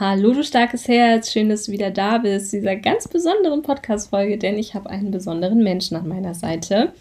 Hallo, 0.00 0.32
du 0.32 0.44
starkes 0.44 0.86
Herz. 0.86 1.32
Schön, 1.32 1.48
dass 1.48 1.64
du 1.64 1.72
wieder 1.72 1.90
da 1.90 2.18
bist, 2.18 2.52
dieser 2.52 2.76
ganz 2.76 3.08
besonderen 3.08 3.62
Podcast-Folge, 3.62 4.38
denn 4.38 4.56
ich 4.56 4.74
habe 4.74 4.88
einen 4.88 5.10
besonderen 5.10 5.64
Menschen 5.64 5.96
an 5.96 6.06
meiner 6.06 6.34
Seite, 6.34 6.92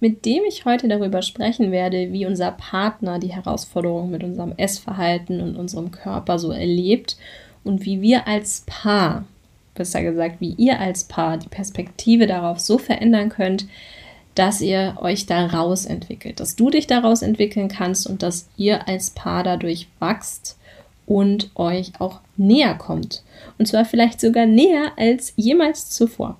mit 0.00 0.24
dem 0.24 0.42
ich 0.48 0.64
heute 0.64 0.88
darüber 0.88 1.22
sprechen 1.22 1.70
werde, 1.70 2.12
wie 2.12 2.26
unser 2.26 2.50
Partner 2.50 3.20
die 3.20 3.32
Herausforderungen 3.32 4.10
mit 4.10 4.24
unserem 4.24 4.52
Essverhalten 4.56 5.40
und 5.40 5.54
unserem 5.54 5.92
Körper 5.92 6.40
so 6.40 6.50
erlebt 6.50 7.16
und 7.62 7.84
wie 7.84 8.00
wir 8.00 8.26
als 8.26 8.64
Paar, 8.66 9.26
besser 9.76 10.02
gesagt, 10.02 10.40
wie 10.40 10.54
ihr 10.54 10.80
als 10.80 11.04
Paar 11.04 11.36
die 11.36 11.48
Perspektive 11.48 12.26
darauf 12.26 12.58
so 12.58 12.78
verändern 12.78 13.28
könnt, 13.28 13.68
dass 14.34 14.60
ihr 14.60 14.96
euch 15.00 15.26
daraus 15.26 15.86
entwickelt, 15.86 16.40
dass 16.40 16.56
du 16.56 16.70
dich 16.70 16.88
daraus 16.88 17.22
entwickeln 17.22 17.68
kannst 17.68 18.08
und 18.08 18.24
dass 18.24 18.48
ihr 18.56 18.88
als 18.88 19.10
Paar 19.10 19.44
dadurch 19.44 19.86
wachst 20.00 20.56
und 21.10 21.50
euch 21.56 21.90
auch 21.98 22.20
näher 22.36 22.74
kommt. 22.74 23.24
Und 23.58 23.66
zwar 23.66 23.84
vielleicht 23.84 24.20
sogar 24.20 24.46
näher 24.46 24.92
als 24.96 25.32
jemals 25.34 25.90
zuvor. 25.90 26.38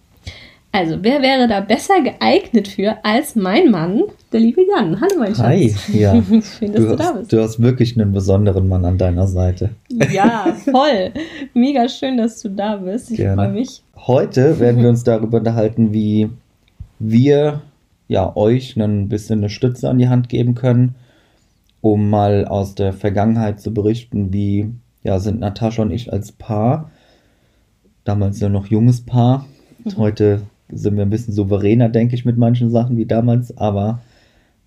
Also, 0.70 0.98
wer 1.02 1.20
wäre 1.22 1.48
da 1.48 1.60
besser 1.60 2.00
geeignet 2.00 2.68
für 2.68 3.04
als 3.04 3.34
mein 3.34 3.72
Mann, 3.72 4.04
der 4.32 4.38
liebe 4.38 4.60
Jan? 4.62 5.00
Hallo, 5.00 5.14
mein 5.18 5.34
Schatz. 5.34 5.44
Hi, 5.44 5.74
ja. 5.92 6.12
Schön, 6.58 6.72
dass 6.72 6.84
du, 6.84 6.88
du 6.90 6.96
da 6.96 7.12
bist. 7.14 7.32
Du 7.32 7.42
hast 7.42 7.60
wirklich 7.60 8.00
einen 8.00 8.12
besonderen 8.12 8.68
Mann 8.68 8.84
an 8.84 8.96
deiner 8.96 9.26
Seite. 9.26 9.70
Ja, 10.12 10.56
voll. 10.64 11.10
Mega 11.52 11.88
schön, 11.88 12.16
dass 12.16 12.40
du 12.40 12.50
da 12.50 12.76
bist. 12.76 13.10
Ich 13.10 13.18
freue 13.18 13.48
mich. 13.48 13.82
Heute 13.96 14.60
werden 14.60 14.80
wir 14.80 14.88
uns 14.88 15.02
darüber 15.02 15.38
unterhalten, 15.38 15.92
wie 15.92 16.30
wir 17.00 17.62
ja 18.06 18.36
euch 18.36 18.76
ein 18.76 19.08
bisschen 19.08 19.40
eine 19.40 19.50
Stütze 19.50 19.90
an 19.90 19.98
die 19.98 20.08
Hand 20.08 20.28
geben 20.28 20.54
können, 20.54 20.94
um 21.80 22.10
mal 22.10 22.44
aus 22.46 22.74
der 22.74 22.92
Vergangenheit 22.92 23.60
zu 23.60 23.72
berichten, 23.72 24.32
wie 24.32 24.72
ja, 25.02 25.18
sind 25.18 25.40
Natascha 25.40 25.82
und 25.82 25.90
ich 25.90 26.12
als 26.12 26.32
Paar, 26.32 26.90
damals 28.04 28.40
ja 28.40 28.48
noch 28.48 28.66
junges 28.66 29.00
Paar, 29.00 29.46
mhm. 29.84 29.96
heute 29.96 30.42
sind 30.70 30.96
wir 30.96 31.02
ein 31.02 31.10
bisschen 31.10 31.34
souveräner, 31.34 31.88
denke 31.88 32.14
ich, 32.14 32.24
mit 32.24 32.36
manchen 32.36 32.70
Sachen 32.70 32.96
wie 32.96 33.06
damals, 33.06 33.56
aber 33.56 34.00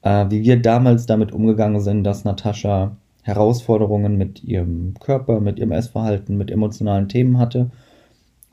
äh, 0.01 0.25
wie 0.29 0.43
wir 0.43 0.61
damals 0.61 1.05
damit 1.05 1.31
umgegangen 1.31 1.81
sind, 1.81 2.03
dass 2.03 2.25
Natascha 2.25 2.97
Herausforderungen 3.21 4.17
mit 4.17 4.43
ihrem 4.43 4.95
Körper, 4.99 5.39
mit 5.39 5.57
ihrem 5.57 5.71
Essverhalten, 5.71 6.35
mit 6.35 6.51
emotionalen 6.51 7.07
Themen 7.07 7.37
hatte 7.37 7.71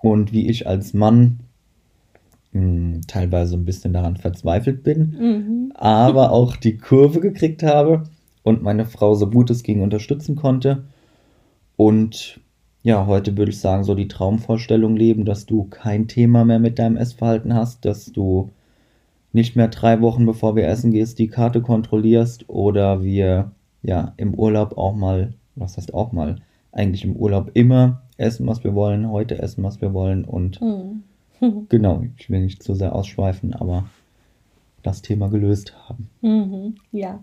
und 0.00 0.32
wie 0.32 0.48
ich 0.48 0.68
als 0.68 0.94
Mann 0.94 1.40
mh, 2.52 2.60
hm, 2.60 3.00
teilweise 3.08 3.56
ein 3.56 3.64
bisschen 3.64 3.92
daran 3.92 4.16
verzweifelt 4.16 4.84
bin, 4.84 5.16
mhm. 5.18 5.72
aber 5.74 6.30
auch 6.30 6.56
die 6.56 6.76
Kurve 6.76 7.20
gekriegt 7.20 7.62
habe 7.64 8.04
und 8.42 8.62
meine 8.62 8.86
Frau 8.86 9.14
so 9.14 9.28
gut 9.28 9.50
es 9.50 9.62
ging 9.62 9.83
unterstützen 9.83 10.36
konnte. 10.36 10.84
Und 11.77 12.41
ja, 12.82 13.06
heute 13.06 13.36
würde 13.36 13.50
ich 13.50 13.60
sagen, 13.60 13.84
so 13.84 13.94
die 13.94 14.08
Traumvorstellung 14.08 14.97
leben, 14.97 15.24
dass 15.24 15.47
du 15.47 15.64
kein 15.64 16.08
Thema 16.08 16.44
mehr 16.44 16.58
mit 16.58 16.78
deinem 16.78 16.97
Essverhalten 16.97 17.55
hast, 17.55 17.84
dass 17.84 18.06
du 18.06 18.50
nicht 19.32 19.55
mehr 19.55 19.69
drei 19.69 20.00
Wochen 20.00 20.27
bevor 20.27 20.56
wir 20.56 20.66
essen 20.66 20.91
gehst, 20.91 21.19
die 21.19 21.28
Karte 21.28 21.60
kontrollierst 21.60 22.48
oder 22.48 23.02
wir 23.02 23.52
ja 23.82 24.14
im 24.16 24.34
Urlaub 24.34 24.77
auch 24.77 24.94
mal, 24.94 25.34
was 25.56 25.77
heißt 25.77 25.94
auch 25.94 26.12
mal, 26.12 26.36
eigentlich 26.72 27.04
im 27.04 27.16
Urlaub 27.16 27.50
immer 27.54 28.02
essen, 28.16 28.47
was 28.47 28.64
wir 28.64 28.75
wollen, 28.75 29.10
heute 29.10 29.38
essen, 29.38 29.62
was 29.62 29.80
wir 29.80 29.92
wollen 29.92 30.25
und 30.25 30.60
mhm. 30.60 31.02
genau, 31.69 32.04
ich 32.19 32.30
will 32.30 32.41
nicht 32.41 32.62
zu 32.62 32.75
sehr 32.75 32.94
ausschweifen, 32.94 33.54
aber 33.54 33.84
das 34.82 35.02
Thema 35.02 35.28
gelöst 35.28 35.75
haben. 35.88 36.08
Mhm. 36.22 36.75
Ja, 36.92 37.20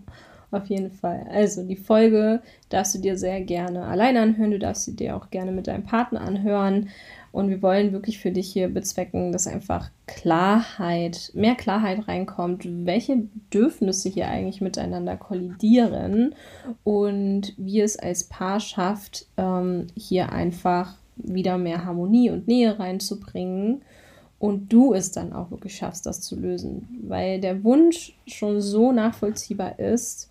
auf 0.50 0.66
jeden 0.66 0.90
Fall. 0.90 1.26
Also 1.30 1.62
die 1.62 1.76
Folge 1.76 2.40
darfst 2.70 2.94
du 2.94 2.98
dir 2.98 3.18
sehr 3.18 3.40
gerne 3.42 3.84
alleine 3.84 4.20
anhören. 4.22 4.50
Du 4.50 4.58
darfst 4.58 4.84
sie 4.84 4.96
dir 4.96 5.16
auch 5.16 5.30
gerne 5.30 5.52
mit 5.52 5.66
deinem 5.66 5.84
Partner 5.84 6.20
anhören. 6.22 6.88
Und 7.30 7.50
wir 7.50 7.60
wollen 7.60 7.92
wirklich 7.92 8.18
für 8.18 8.30
dich 8.30 8.50
hier 8.50 8.68
bezwecken, 8.68 9.32
dass 9.32 9.46
einfach 9.46 9.90
Klarheit, 10.06 11.30
mehr 11.34 11.54
Klarheit 11.54 12.08
reinkommt, 12.08 12.66
welche 12.86 13.16
Bedürfnisse 13.16 14.08
hier 14.08 14.28
eigentlich 14.28 14.62
miteinander 14.62 15.16
kollidieren 15.16 16.34
und 16.84 17.52
wie 17.58 17.82
es 17.82 17.98
als 17.98 18.24
Paar 18.24 18.60
schafft, 18.60 19.26
ähm, 19.36 19.88
hier 19.94 20.32
einfach 20.32 20.96
wieder 21.16 21.58
mehr 21.58 21.84
Harmonie 21.84 22.30
und 22.30 22.48
Nähe 22.48 22.78
reinzubringen 22.78 23.82
und 24.38 24.72
du 24.72 24.94
es 24.94 25.10
dann 25.12 25.32
auch 25.32 25.50
wirklich 25.50 25.76
schaffst, 25.76 26.06
das 26.06 26.20
zu 26.20 26.36
lösen. 26.36 26.88
Weil 27.06 27.40
der 27.40 27.64
Wunsch 27.64 28.16
schon 28.26 28.60
so 28.60 28.92
nachvollziehbar 28.92 29.78
ist, 29.78 30.30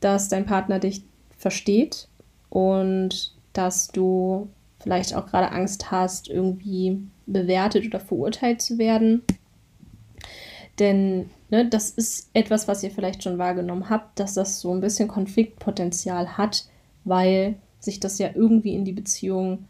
dass 0.00 0.28
dein 0.28 0.46
Partner 0.46 0.78
dich 0.78 1.02
versteht 1.36 2.08
und 2.50 3.34
dass 3.52 3.88
du 3.88 4.48
vielleicht 4.80 5.14
auch 5.14 5.26
gerade 5.26 5.52
Angst 5.52 5.90
hast, 5.90 6.28
irgendwie 6.28 7.00
bewertet 7.26 7.86
oder 7.86 8.00
verurteilt 8.00 8.62
zu 8.62 8.78
werden. 8.78 9.22
Denn 10.78 11.30
ne, 11.50 11.68
das 11.68 11.90
ist 11.90 12.30
etwas, 12.32 12.68
was 12.68 12.82
ihr 12.82 12.90
vielleicht 12.90 13.22
schon 13.22 13.38
wahrgenommen 13.38 13.90
habt, 13.90 14.20
dass 14.20 14.34
das 14.34 14.60
so 14.60 14.72
ein 14.72 14.80
bisschen 14.80 15.08
Konfliktpotenzial 15.08 16.38
hat, 16.38 16.66
weil 17.04 17.56
sich 17.80 18.00
das 18.00 18.18
ja 18.18 18.30
irgendwie 18.34 18.74
in 18.74 18.84
die 18.84 18.92
Beziehung 18.92 19.66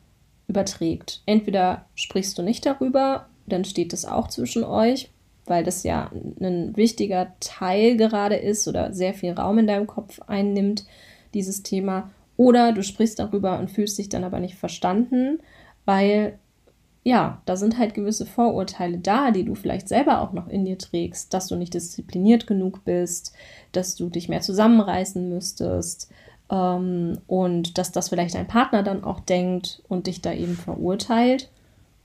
überträgt. 0.48 1.22
Entweder 1.26 1.86
sprichst 1.94 2.36
du 2.38 2.42
nicht 2.42 2.64
darüber, 2.66 3.26
dann 3.46 3.64
steht 3.64 3.92
das 3.92 4.04
auch 4.04 4.28
zwischen 4.28 4.64
euch, 4.64 5.10
weil 5.48 5.64
das 5.64 5.82
ja 5.82 6.10
ein 6.40 6.76
wichtiger 6.76 7.32
Teil 7.40 7.96
gerade 7.96 8.36
ist 8.36 8.68
oder 8.68 8.92
sehr 8.92 9.14
viel 9.14 9.32
Raum 9.32 9.58
in 9.58 9.66
deinem 9.66 9.86
Kopf 9.86 10.20
einnimmt, 10.26 10.84
dieses 11.34 11.62
Thema. 11.62 12.10
Oder 12.36 12.72
du 12.72 12.82
sprichst 12.82 13.18
darüber 13.18 13.58
und 13.58 13.70
fühlst 13.70 13.98
dich 13.98 14.08
dann 14.08 14.24
aber 14.24 14.40
nicht 14.40 14.54
verstanden, 14.54 15.40
weil 15.84 16.38
ja, 17.04 17.40
da 17.46 17.56
sind 17.56 17.78
halt 17.78 17.94
gewisse 17.94 18.26
Vorurteile 18.26 18.98
da, 18.98 19.30
die 19.30 19.44
du 19.44 19.54
vielleicht 19.54 19.88
selber 19.88 20.20
auch 20.20 20.32
noch 20.32 20.48
in 20.48 20.64
dir 20.64 20.76
trägst, 20.76 21.32
dass 21.32 21.46
du 21.46 21.56
nicht 21.56 21.72
diszipliniert 21.72 22.46
genug 22.46 22.84
bist, 22.84 23.32
dass 23.72 23.94
du 23.94 24.10
dich 24.10 24.28
mehr 24.28 24.42
zusammenreißen 24.42 25.28
müsstest 25.28 26.10
ähm, 26.50 27.18
und 27.26 27.78
dass 27.78 27.92
das 27.92 28.10
vielleicht 28.10 28.34
dein 28.34 28.46
Partner 28.46 28.82
dann 28.82 29.04
auch 29.04 29.20
denkt 29.20 29.82
und 29.88 30.06
dich 30.06 30.20
da 30.20 30.32
eben 30.32 30.54
verurteilt. 30.54 31.50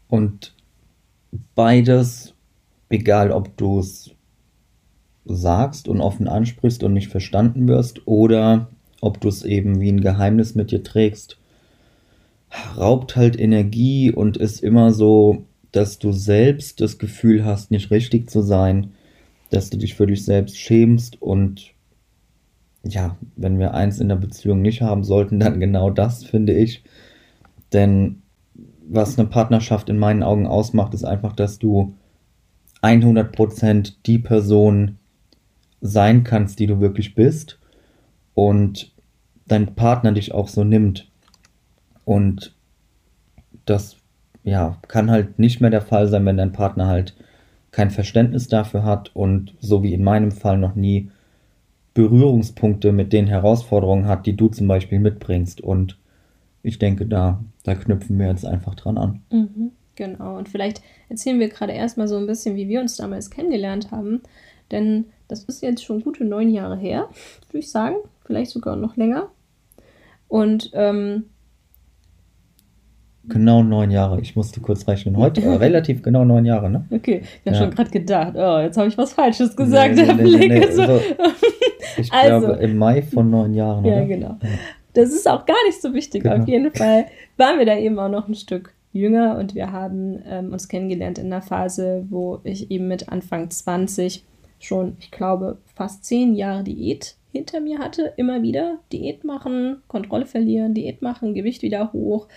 Und 0.08 0.54
beides 1.56 2.33
egal 2.94 3.32
ob 3.32 3.58
du 3.58 3.80
es 3.80 4.12
sagst 5.26 5.88
und 5.88 6.00
offen 6.00 6.28
ansprichst 6.28 6.84
und 6.84 6.94
nicht 6.94 7.08
verstanden 7.08 7.68
wirst 7.68 8.08
oder 8.08 8.70
ob 9.02 9.20
du 9.20 9.28
es 9.28 9.44
eben 9.44 9.80
wie 9.82 9.92
ein 9.92 10.02
Geheimnis 10.02 10.56
mit 10.56 10.72
dir 10.72 10.84
trägst, 10.84 11.38
raubt 12.78 13.16
halt 13.16 13.40
Energie 13.40 14.12
und 14.12 14.38
ist 14.38 14.62
immer 14.62 14.92
so, 14.92 15.46
dass 15.72 15.98
du 15.98 16.12
selbst 16.12 16.82
das 16.82 17.00
Gefühl 17.00 17.44
hast, 17.44 17.72
nicht 17.72 17.90
richtig 17.90 18.30
zu 18.30 18.42
sein, 18.42 18.92
dass 19.50 19.70
du 19.70 19.78
dich 19.78 19.96
für 19.96 20.06
dich 20.06 20.24
selbst 20.24 20.58
schämst 20.58 21.22
und 21.22 21.74
ja, 22.84 23.18
wenn 23.36 23.60
wir 23.60 23.74
eins 23.74 24.00
in 24.00 24.10
der 24.10 24.18
Beziehung 24.18 24.62
nicht 24.62 24.82
haben 24.82 25.04
sollten, 25.04 25.40
dann 25.40 25.60
genau 25.60 25.90
das, 25.90 26.26
finde 26.26 26.54
ich. 26.54 26.84
Denn 27.72 28.22
was 28.88 29.18
eine 29.18 29.28
Partnerschaft 29.28 29.90
in 29.90 29.98
meinen 29.98 30.22
Augen 30.22 30.46
ausmacht, 30.46 30.94
ist 30.94 31.06
einfach, 31.06 31.34
dass 31.34 31.60
du 31.60 31.96
100% 32.84 33.94
die 34.06 34.20
Person 34.20 34.98
sein 35.82 36.24
kannst, 36.24 36.60
die 36.60 36.68
du 36.68 36.80
wirklich 36.80 37.16
bist 37.16 37.60
und 38.34 38.92
dein 39.48 39.76
Partner 39.76 40.12
dich 40.12 40.34
auch 40.34 40.48
so 40.48 40.64
nimmt. 40.64 41.10
Und 42.06 42.56
das 43.66 43.98
ja, 44.44 44.78
kann 44.88 45.10
halt 45.10 45.40
nicht 45.40 45.62
mehr 45.62 45.70
der 45.70 45.82
Fall 45.82 46.08
sein, 46.08 46.26
wenn 46.26 46.38
dein 46.38 46.52
Partner 46.52 46.88
halt 46.88 47.16
kein 47.72 47.90
Verständnis 47.90 48.48
dafür 48.48 48.84
hat 48.84 49.16
und 49.16 49.56
so 49.60 49.82
wie 49.84 49.94
in 49.94 50.04
meinem 50.04 50.32
Fall 50.32 50.58
noch 50.58 50.76
nie 50.76 51.10
Berührungspunkte 51.94 52.92
mit 52.92 53.14
den 53.14 53.28
Herausforderungen 53.28 54.08
hat, 54.08 54.26
die 54.26 54.36
du 54.36 54.48
zum 54.48 54.68
Beispiel 54.68 55.00
mitbringst. 55.00 55.62
Und 55.62 55.98
ich 56.62 56.80
denke, 56.80 57.06
da, 57.06 57.44
da 57.64 57.76
knüpfen 57.76 58.20
wir 58.20 58.28
jetzt 58.28 58.46
einfach 58.46 58.76
dran 58.76 58.98
an. 58.98 59.22
Mhm. 59.32 59.72
Genau, 59.96 60.38
und 60.38 60.50
vielleicht 60.50 60.82
erzählen 61.10 61.40
wir 61.40 61.50
gerade 61.50 61.74
erstmal 61.74 62.08
so 62.08 62.18
ein 62.18 62.26
bisschen, 62.26 62.56
wie 62.56 62.68
wir 62.68 62.82
uns 62.82 62.96
damals 62.96 63.30
kennengelernt 63.30 63.92
haben. 63.92 64.22
Denn 64.72 65.06
das 65.28 65.44
ist 65.44 65.62
jetzt 65.62 65.84
schon 65.84 66.04
gute 66.04 66.26
neun 66.26 66.50
Jahre 66.50 66.78
her, 66.78 67.10
würde 67.50 67.60
ich 67.60 67.70
sagen. 67.70 67.96
Vielleicht 68.26 68.52
sogar 68.52 68.76
noch 68.76 68.96
länger. 68.96 69.30
Und 70.28 70.72
ähm, 70.74 71.26
Genau 73.26 73.64
neun 73.64 73.90
Jahre. 73.90 74.20
Ich 74.20 74.36
musste 74.36 74.60
kurz 74.60 74.86
rechnen. 74.88 75.16
Heute 75.16 75.42
äh, 75.42 75.48
relativ 75.56 76.02
genau 76.02 76.26
neun 76.26 76.44
Jahre, 76.46 76.70
ne? 76.70 76.86
Okay, 76.92 77.22
ich 77.24 77.46
habe 77.46 77.56
ja. 77.56 77.62
schon 77.62 77.72
gerade 77.72 77.90
gedacht, 77.90 78.34
oh, 78.36 78.60
jetzt 78.60 78.78
habe 78.78 78.88
ich 78.88 78.98
was 78.98 79.14
Falsches 79.14 79.56
gesagt. 79.56 79.96
Nee, 79.96 80.14
nee, 80.14 80.38
nee, 80.38 80.60
nee 80.60 80.72
so. 80.72 81.00
ich 81.98 82.12
also, 82.14 82.48
glaube, 82.48 82.62
im 82.62 82.78
Mai 82.78 83.02
von 83.02 83.30
neun 83.30 83.54
Jahren. 83.54 83.86
Ja, 83.86 83.98
oder? 83.98 84.06
genau. 84.06 84.38
Das 84.94 85.10
ist 85.10 85.28
auch 85.30 85.46
gar 85.46 85.56
nicht 85.68 85.82
so 85.82 85.94
wichtig. 85.94 86.24
Genau. 86.24 86.42
Auf 86.42 86.48
jeden 86.48 86.72
Fall 86.74 87.06
waren 87.38 87.60
wir 87.60 87.66
da 87.66 87.78
eben 87.78 87.98
auch 87.98 88.10
noch 88.10 88.28
ein 88.28 88.36
Stück 88.36 88.74
jünger 88.94 89.38
und 89.38 89.56
wir 89.56 89.72
haben 89.72 90.22
ähm, 90.26 90.54
uns 90.54 90.68
kennengelernt 90.68 91.18
in 91.18 91.30
der 91.30 91.42
Phase, 91.42 92.06
wo 92.10 92.40
ich 92.44 92.72
eben 92.72 92.88
mit 92.88 93.10
Anfang 93.10 93.50
20 93.50 94.24
schon, 94.60 94.96
ich 95.00 95.12
glaube, 95.12 95.58
fast 95.76 96.06
zehn 96.06 96.36
Jahre 96.36 96.64
Diät 96.64 97.16
hinter 97.32 97.60
mir 97.60 97.80
hatte, 97.80 98.14
immer 98.16 98.44
wieder 98.44 98.78
Diät 98.92 99.24
machen, 99.24 99.82
Kontrolle 99.88 100.28
verlieren, 100.28 100.76
Diät 100.76 101.02
machen, 101.02 101.34
Gewicht 101.34 101.64
wieder 101.64 101.92
hoch. 101.92 102.28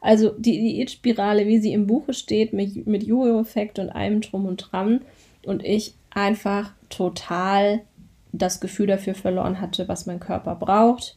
Also 0.00 0.30
die 0.38 0.58
Diätspirale, 0.58 1.46
wie 1.46 1.58
sie 1.58 1.72
im 1.72 1.86
Buche 1.86 2.14
steht, 2.14 2.52
mit, 2.52 2.86
mit 2.86 3.04
Jojo-Effekt 3.04 3.78
und 3.78 3.90
allem 3.90 4.22
drum 4.22 4.46
und 4.46 4.56
dran. 4.56 5.02
Und 5.44 5.62
ich 5.62 5.94
einfach 6.10 6.72
total 6.88 7.82
das 8.32 8.60
Gefühl 8.60 8.86
dafür 8.86 9.14
verloren 9.14 9.60
hatte, 9.60 9.88
was 9.88 10.06
mein 10.06 10.20
Körper 10.20 10.54
braucht. 10.54 11.16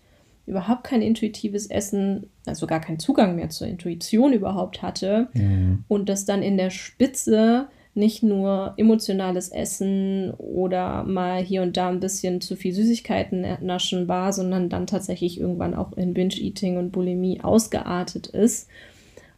Überhaupt 0.50 0.84
kein 0.84 1.02
intuitives 1.02 1.68
Essen, 1.68 2.28
also 2.46 2.68
gar 2.68 2.82
keinen 2.82 3.00
Zugang 3.00 3.36
mehr 3.36 3.50
zur 3.50 3.68
Intuition 3.68 4.34
überhaupt 4.34 4.82
hatte. 4.82 5.30
Mhm. 5.34 5.84
Und 5.88 6.10
das 6.10 6.26
dann 6.26 6.42
in 6.42 6.58
der 6.58 6.72
Spitze 6.72 7.68
nicht 7.94 8.24
nur 8.24 8.74
emotionales 8.78 9.50
Essen 9.50 10.32
oder 10.38 11.04
mal 11.04 11.42
hier 11.42 11.62
und 11.62 11.78
da 11.78 11.90
ein 11.90 12.00
bisschen 12.00 12.42
zu 12.42 12.56
viel 12.56 12.74
Süßigkeiten 12.74 13.46
naschen 13.62 14.08
war, 14.08 14.34
sondern 14.34 14.70
dann 14.70 14.88
tatsächlich 14.88 15.40
irgendwann 15.40 15.74
auch 15.74 15.94
in 15.94 16.14
Binge-Eating 16.14 16.78
und 16.78 16.92
Bulimie 16.92 17.42
ausgeartet 17.42 18.28
ist. 18.28 18.68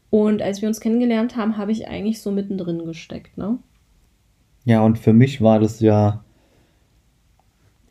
Und 0.09 0.41
als 0.41 0.61
wir 0.61 0.67
uns 0.67 0.79
kennengelernt 0.79 1.35
haben, 1.35 1.57
habe 1.57 1.71
ich 1.71 1.87
eigentlich 1.87 2.21
so 2.21 2.31
mittendrin 2.31 2.85
gesteckt, 2.85 3.37
ne? 3.37 3.57
Ja, 4.65 4.83
und 4.83 4.99
für 4.99 5.13
mich 5.13 5.41
war 5.41 5.59
das 5.59 5.79
ja, 5.79 6.23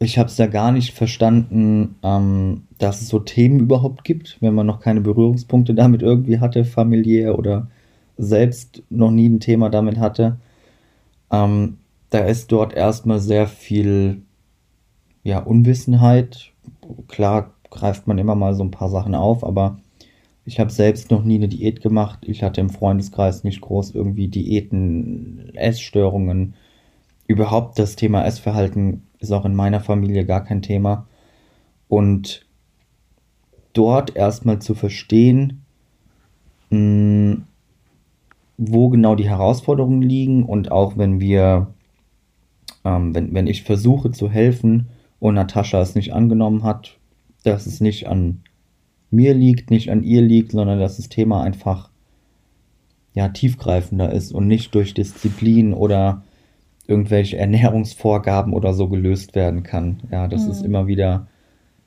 ich 0.03 0.19
habe 0.19 0.29
es 0.29 0.39
ja 0.39 0.47
gar 0.47 0.73
nicht 0.73 0.95
verstanden, 0.95 1.97
ähm, 2.03 2.63
dass 2.79 3.03
es 3.03 3.09
so 3.09 3.19
Themen 3.19 3.61
überhaupt 3.61 4.03
gibt, 4.03 4.39
wenn 4.41 4.55
man 4.55 4.67
noch 4.67 4.81
keine 4.81 5.03
Berührungspunkte 5.03 5.75
damit 5.75 6.03
irgendwie 6.03 6.41
hatte, 6.41 6.65
familiär 6.65 7.39
oder 7.39 7.69
selbst 8.17 8.83
noch 8.89 9.11
nie 9.11 9.29
ein 9.29 9.41
Thema 9.41 9.69
damit 9.69 9.99
hatte. 9.99 10.39
Ähm, 11.31 11.79
da 12.09 12.21
ist 12.21 12.51
dort 12.51 12.73
erstmal 12.75 13.21
sehr 13.21 13.47
viel 13.47 14.23
ja, 15.23 15.39
Unwissenheit. 15.41 16.53
Klar 17.09 17.55
greift 17.71 18.07
man 18.07 18.19
immer 18.19 18.35
mal 18.35 18.55
so 18.55 18.65
ein 18.65 18.71
paar 18.71 18.89
Sachen 18.89 19.15
auf, 19.15 19.45
aber 19.45 19.79
ich 20.47 20.59
habe 20.59 20.71
selbst 20.71 21.11
noch 21.11 21.25
nie 21.25 21.37
eine 21.37 21.49
Diät 21.49 21.83
gemacht. 21.83 22.21
Ich 22.23 22.43
hatte 22.43 22.63
im 22.63 22.71
Freundeskreis 22.71 23.45
nicht 23.45 23.61
groß 23.61 23.95
irgendwie 23.95 24.29
Diäten, 24.29 25.51
Essstörungen. 25.55 26.55
Überhaupt 27.27 27.79
das 27.79 27.97
Thema 27.97 28.25
Essverhalten 28.25 29.03
ist 29.21 29.33
auch 29.33 29.45
in 29.45 29.55
meiner 29.55 29.81
Familie 29.81 30.25
gar 30.25 30.43
kein 30.43 30.63
Thema. 30.63 31.07
Und 31.89 32.47
dort 33.73 34.17
erstmal 34.17 34.61
zu 34.61 34.75
verstehen, 34.75 35.63
mh, 36.71 36.77
hm, 36.79 37.45
wo 38.63 38.91
genau 38.91 39.15
die 39.15 39.29
Herausforderungen 39.29 40.03
liegen 40.03 40.45
und 40.45 40.71
auch 40.71 40.99
wenn 40.99 41.19
wir, 41.19 41.69
ähm, 42.85 43.15
wenn, 43.15 43.33
wenn 43.33 43.47
ich 43.47 43.63
versuche 43.63 44.11
zu 44.11 44.29
helfen 44.29 44.89
und 45.19 45.35
Natascha 45.35 45.81
es 45.81 45.95
nicht 45.95 46.13
angenommen 46.13 46.63
hat, 46.63 46.99
dass 47.43 47.67
es 47.67 47.81
nicht 47.81 48.07
an 48.07 48.43
mir 49.11 49.33
liegt, 49.33 49.71
nicht 49.71 49.91
an 49.91 50.03
ihr 50.03 50.21
liegt, 50.21 50.53
sondern 50.53 50.79
dass 50.79 50.99
das 50.99 51.09
Thema 51.09 51.43
einfach 51.43 51.89
ja 53.15 53.29
tiefgreifender 53.29 54.13
ist 54.13 54.33
und 54.33 54.47
nicht 54.47 54.75
durch 54.75 54.93
Disziplin 54.93 55.73
oder 55.73 56.23
irgendwelche 56.91 57.39
Ernährungsvorgaben 57.39 58.53
oder 58.53 58.75
so 58.75 58.89
gelöst 58.89 59.35
werden 59.35 59.63
kann. 59.63 60.01
Ja, 60.11 60.29
das 60.29 60.45
mhm. 60.45 60.51
ist 60.51 60.63
immer 60.65 60.87
wieder 60.87 61.29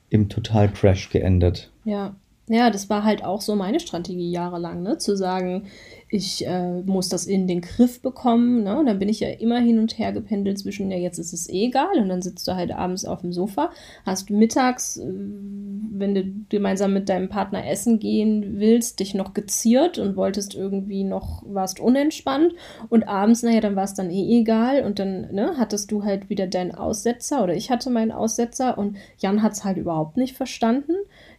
im 0.08 0.28
Total-Crash 0.28 1.10
geendet. 1.10 1.70
Ja. 1.84 2.14
Ja, 2.48 2.68
das 2.70 2.90
war 2.90 3.04
halt 3.04 3.24
auch 3.24 3.40
so 3.40 3.56
meine 3.56 3.80
Strategie 3.80 4.30
jahrelang, 4.30 4.82
ne? 4.82 4.98
Zu 4.98 5.16
sagen, 5.16 5.66
ich 6.14 6.46
äh, 6.46 6.82
muss 6.82 7.08
das 7.08 7.26
in 7.26 7.48
den 7.48 7.60
Griff 7.60 8.00
bekommen. 8.00 8.62
Ne? 8.62 8.78
Und 8.78 8.86
dann 8.86 9.00
bin 9.00 9.08
ich 9.08 9.18
ja 9.18 9.30
immer 9.30 9.58
hin 9.58 9.80
und 9.80 9.98
her 9.98 10.12
gependelt 10.12 10.58
zwischen, 10.60 10.88
ja, 10.90 10.96
jetzt 10.96 11.18
ist 11.18 11.32
es 11.32 11.48
eh 11.48 11.66
egal. 11.66 11.98
Und 11.98 12.08
dann 12.08 12.22
sitzt 12.22 12.46
du 12.46 12.54
halt 12.54 12.70
abends 12.70 13.04
auf 13.04 13.22
dem 13.22 13.32
Sofa, 13.32 13.70
hast 14.06 14.30
mittags, 14.30 14.98
äh, 14.98 15.04
wenn 15.06 16.14
du 16.14 16.24
gemeinsam 16.50 16.92
mit 16.92 17.08
deinem 17.08 17.28
Partner 17.28 17.66
essen 17.66 17.98
gehen 17.98 18.60
willst, 18.60 19.00
dich 19.00 19.14
noch 19.14 19.34
geziert 19.34 19.98
und 19.98 20.16
wolltest 20.16 20.54
irgendwie 20.54 21.02
noch, 21.02 21.42
warst 21.46 21.80
unentspannt. 21.80 22.54
Und 22.90 23.08
abends, 23.08 23.42
naja, 23.42 23.60
dann 23.60 23.74
war 23.74 23.84
es 23.84 23.94
dann 23.94 24.10
eh 24.10 24.38
egal. 24.40 24.84
Und 24.84 25.00
dann 25.00 25.32
ne, 25.32 25.54
hattest 25.56 25.90
du 25.90 26.04
halt 26.04 26.30
wieder 26.30 26.46
deinen 26.46 26.76
Aussetzer 26.76 27.42
oder 27.42 27.54
ich 27.54 27.70
hatte 27.72 27.90
meinen 27.90 28.12
Aussetzer 28.12 28.78
und 28.78 28.96
Jan 29.18 29.42
hat 29.42 29.54
es 29.54 29.64
halt 29.64 29.78
überhaupt 29.78 30.16
nicht 30.16 30.36
verstanden. 30.36 30.92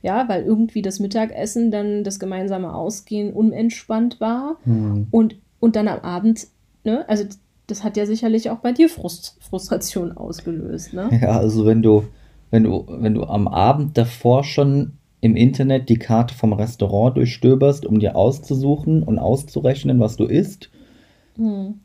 Ja, 0.06 0.30
weil 0.30 0.44
irgendwie 0.44 0.84
das 0.84 1.00
Mittagessen 1.00 1.72
dann 1.72 2.04
das 2.04 2.20
gemeinsame 2.20 2.76
Ausgehen 2.76 3.34
unentspannt 3.34 4.22
war. 4.22 4.58
Mhm. 4.64 5.08
Und, 5.10 5.38
und 5.60 5.76
dann 5.76 5.88
am 5.88 6.02
Abend, 6.02 6.46
ne, 6.84 7.10
also 7.10 7.24
das 7.66 7.84
hat 7.84 7.98
ja 7.98 8.06
sicherlich 8.06 8.52
auch 8.52 8.60
bei 8.60 8.72
dir 8.72 8.88
Frust, 8.88 9.36
Frustration 9.40 10.12
ausgelöst, 10.12 10.94
ne? 10.94 11.10
Ja, 11.20 11.40
also 11.40 11.66
wenn 11.66 11.82
du, 11.82 12.04
wenn 12.52 12.66
du, 12.66 12.86
wenn 12.88 13.16
du 13.16 13.24
am 13.24 13.48
Abend 13.48 13.98
davor 13.98 14.44
schon 14.44 15.00
im 15.22 15.36
Internet 15.36 15.90
die 15.90 15.98
Karte 15.98 16.36
vom 16.36 16.54
Restaurant 16.54 17.18
durchstöberst, 17.18 17.88
um 17.88 17.98
dir 17.98 18.16
auszusuchen 18.16 19.02
und 19.02 19.18
auszurechnen, 19.18 20.00
was 20.00 20.18
du 20.18 20.26
isst, 20.26 20.70
mhm. 21.36 21.80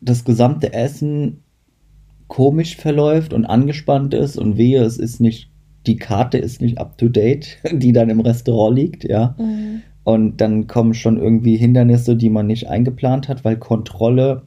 das 0.00 0.24
gesamte 0.24 0.72
Essen 0.72 1.44
komisch 2.26 2.74
verläuft 2.74 3.32
und 3.32 3.44
angespannt 3.44 4.12
ist 4.12 4.36
und 4.36 4.56
wehe, 4.56 4.82
es 4.82 4.98
ist 4.98 5.20
nicht, 5.20 5.52
die 5.86 5.96
Karte 5.96 6.38
ist 6.38 6.60
nicht 6.60 6.78
up 6.78 6.98
to 6.98 7.08
date, 7.08 7.58
die 7.72 7.92
dann 7.92 8.10
im 8.10 8.20
Restaurant 8.20 8.76
liegt, 8.76 9.04
ja. 9.04 9.34
Mhm. 9.38 9.82
Und 10.02 10.40
dann 10.40 10.66
kommen 10.66 10.94
schon 10.94 11.18
irgendwie 11.18 11.56
Hindernisse, 11.56 12.16
die 12.16 12.30
man 12.30 12.46
nicht 12.46 12.68
eingeplant 12.68 13.28
hat, 13.28 13.44
weil 13.44 13.56
Kontrolle 13.56 14.42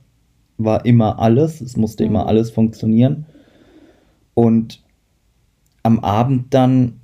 war 0.58 0.86
immer 0.86 1.20
alles. 1.20 1.62
Es 1.62 1.78
musste 1.78 2.04
mhm. 2.04 2.10
immer 2.10 2.28
alles 2.28 2.52
funktionieren. 2.52 3.26
Und 4.34 4.84
am 5.84 6.00
Abend 6.00 6.54
dann, 6.54 7.02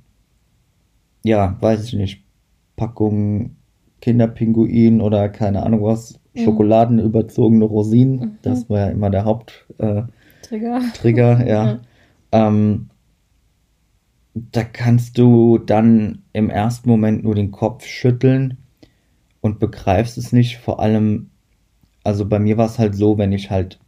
ja, 1.24 1.56
weiß 1.60 1.84
ich 1.84 1.94
nicht, 1.94 2.24
Packung 2.76 3.56
Kinderpinguin 4.00 5.00
oder 5.00 5.28
keine 5.28 5.62
Ahnung 5.62 5.82
was, 5.82 6.18
mhm. 6.34 6.40
schokoladenüberzogene 6.40 7.64
Rosinen. 7.64 8.16
Mhm. 8.16 8.38
Das 8.42 8.68
war 8.68 8.80
ja 8.80 8.88
immer 8.88 9.10
der 9.10 9.24
Haupttrigger. 9.24 10.08
Äh, 10.78 10.92
Trigger, 10.94 11.46
ja. 11.46 11.66
ja. 11.66 11.80
Ähm, 12.32 12.89
da 14.34 14.62
kannst 14.62 15.18
du 15.18 15.58
dann 15.58 16.22
im 16.32 16.50
ersten 16.50 16.88
Moment 16.88 17.24
nur 17.24 17.34
den 17.34 17.50
Kopf 17.50 17.84
schütteln 17.84 18.58
und 19.40 19.58
begreifst 19.58 20.18
es 20.18 20.32
nicht. 20.32 20.58
Vor 20.58 20.80
allem, 20.80 21.30
also 22.04 22.26
bei 22.26 22.38
mir 22.38 22.56
war 22.56 22.66
es 22.66 22.78
halt 22.78 22.94
so, 22.94 23.18
wenn 23.18 23.32
ich 23.32 23.50
halt 23.50 23.78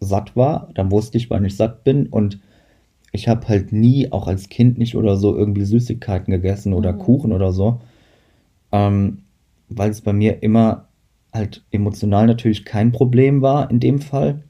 satt 0.00 0.36
war, 0.36 0.70
dann 0.74 0.90
wusste 0.90 1.18
ich, 1.18 1.30
wann 1.30 1.44
ich 1.44 1.56
satt 1.56 1.84
bin 1.84 2.06
und 2.06 2.38
ich 3.12 3.28
habe 3.28 3.48
halt 3.48 3.72
nie, 3.72 4.12
auch 4.12 4.26
als 4.26 4.48
Kind 4.48 4.78
nicht 4.78 4.94
oder 4.94 5.16
so, 5.16 5.34
irgendwie 5.34 5.64
Süßigkeiten 5.64 6.30
gegessen 6.30 6.74
oder 6.74 6.92
mhm. 6.92 6.98
Kuchen 6.98 7.32
oder 7.32 7.52
so, 7.52 7.80
ähm, 8.72 9.22
weil 9.68 9.90
es 9.90 10.00
bei 10.00 10.12
mir 10.12 10.42
immer 10.42 10.88
halt 11.32 11.64
emotional 11.70 12.26
natürlich 12.26 12.64
kein 12.64 12.92
Problem 12.92 13.42
war 13.42 13.70
in 13.70 13.80
dem 13.80 14.00
Fall, 14.00 14.42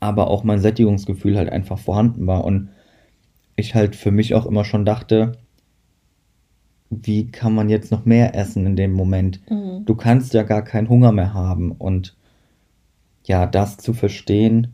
aber 0.00 0.28
auch 0.28 0.44
mein 0.44 0.60
Sättigungsgefühl 0.60 1.36
halt 1.36 1.50
einfach 1.50 1.78
vorhanden 1.78 2.26
war 2.26 2.44
und 2.44 2.68
ich 3.56 3.74
halt 3.74 3.96
für 3.96 4.10
mich 4.10 4.34
auch 4.34 4.46
immer 4.46 4.64
schon 4.64 4.84
dachte, 4.84 5.32
wie 6.90 7.30
kann 7.30 7.54
man 7.54 7.68
jetzt 7.68 7.90
noch 7.90 8.04
mehr 8.04 8.34
essen 8.34 8.66
in 8.66 8.76
dem 8.76 8.92
Moment? 8.92 9.40
Mhm. 9.50 9.84
Du 9.84 9.94
kannst 9.94 10.34
ja 10.34 10.42
gar 10.42 10.62
keinen 10.62 10.88
Hunger 10.88 11.12
mehr 11.12 11.34
haben 11.34 11.72
und 11.72 12.16
ja, 13.24 13.46
das 13.46 13.78
zu 13.78 13.92
verstehen. 13.92 14.68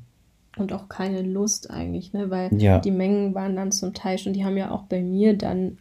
Und 0.57 0.73
auch 0.73 0.89
keine 0.89 1.23
Lust 1.23 1.71
eigentlich, 1.71 2.13
ne? 2.13 2.31
Weil 2.31 2.53
ja. 2.61 2.81
die 2.81 2.91
Mengen 2.91 3.35
waren 3.35 3.57
dann 3.57 3.73
zum 3.73 3.95
Teil 3.95 4.19
schon, 4.19 4.33
die 4.33 4.45
haben 4.45 4.57
ja 4.57 4.71
auch 4.71 4.83
bei 4.83 5.01
mir 5.01 5.39
dann, 5.39 5.79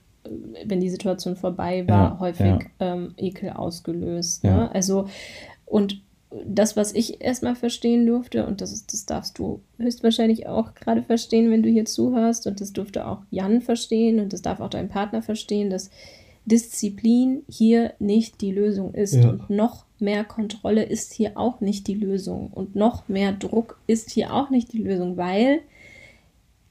wenn 0.65 0.79
die 0.79 0.89
Situation 0.89 1.35
vorbei 1.35 1.87
war, 1.87 2.11
ja, 2.11 2.19
häufig 2.19 2.45
ja. 2.45 2.59
Ähm, 2.79 3.13
Ekel 3.17 3.49
ausgelöst. 3.49 4.43
Ne? 4.43 4.69
Also, 4.73 5.07
und 5.65 6.01
das, 6.45 6.77
was 6.77 6.93
ich 6.93 7.21
erstmal 7.21 7.55
verstehen 7.55 8.05
durfte, 8.05 8.45
und 8.45 8.61
das, 8.61 8.85
das 8.85 9.05
darfst 9.05 9.39
du 9.39 9.61
höchstwahrscheinlich 9.77 10.47
auch 10.47 10.75
gerade 10.75 11.01
verstehen, 11.01 11.49
wenn 11.49 11.63
du 11.63 11.69
hier 11.69 11.85
zuhörst, 11.85 12.45
und 12.45 12.61
das 12.61 12.73
durfte 12.73 13.07
auch 13.07 13.23
Jan 13.31 13.61
verstehen, 13.61 14.19
und 14.19 14.31
das 14.31 14.41
darf 14.41 14.59
auch 14.59 14.69
dein 14.69 14.89
Partner 14.89 15.21
verstehen, 15.21 15.69
dass 15.69 15.89
Disziplin 16.45 17.43
hier 17.49 17.93
nicht 17.99 18.41
die 18.41 18.51
Lösung 18.51 18.93
ist. 18.93 19.15
Ja. 19.15 19.29
Und 19.29 19.49
noch 19.49 19.85
mehr 19.99 20.23
Kontrolle 20.23 20.83
ist 20.83 21.13
hier 21.13 21.37
auch 21.37 21.61
nicht 21.61 21.87
die 21.87 21.93
Lösung. 21.95 22.49
Und 22.51 22.75
noch 22.75 23.07
mehr 23.07 23.33
Druck 23.33 23.79
ist 23.87 24.09
hier 24.11 24.33
auch 24.33 24.49
nicht 24.49 24.73
die 24.73 24.81
Lösung, 24.81 25.17
weil 25.17 25.59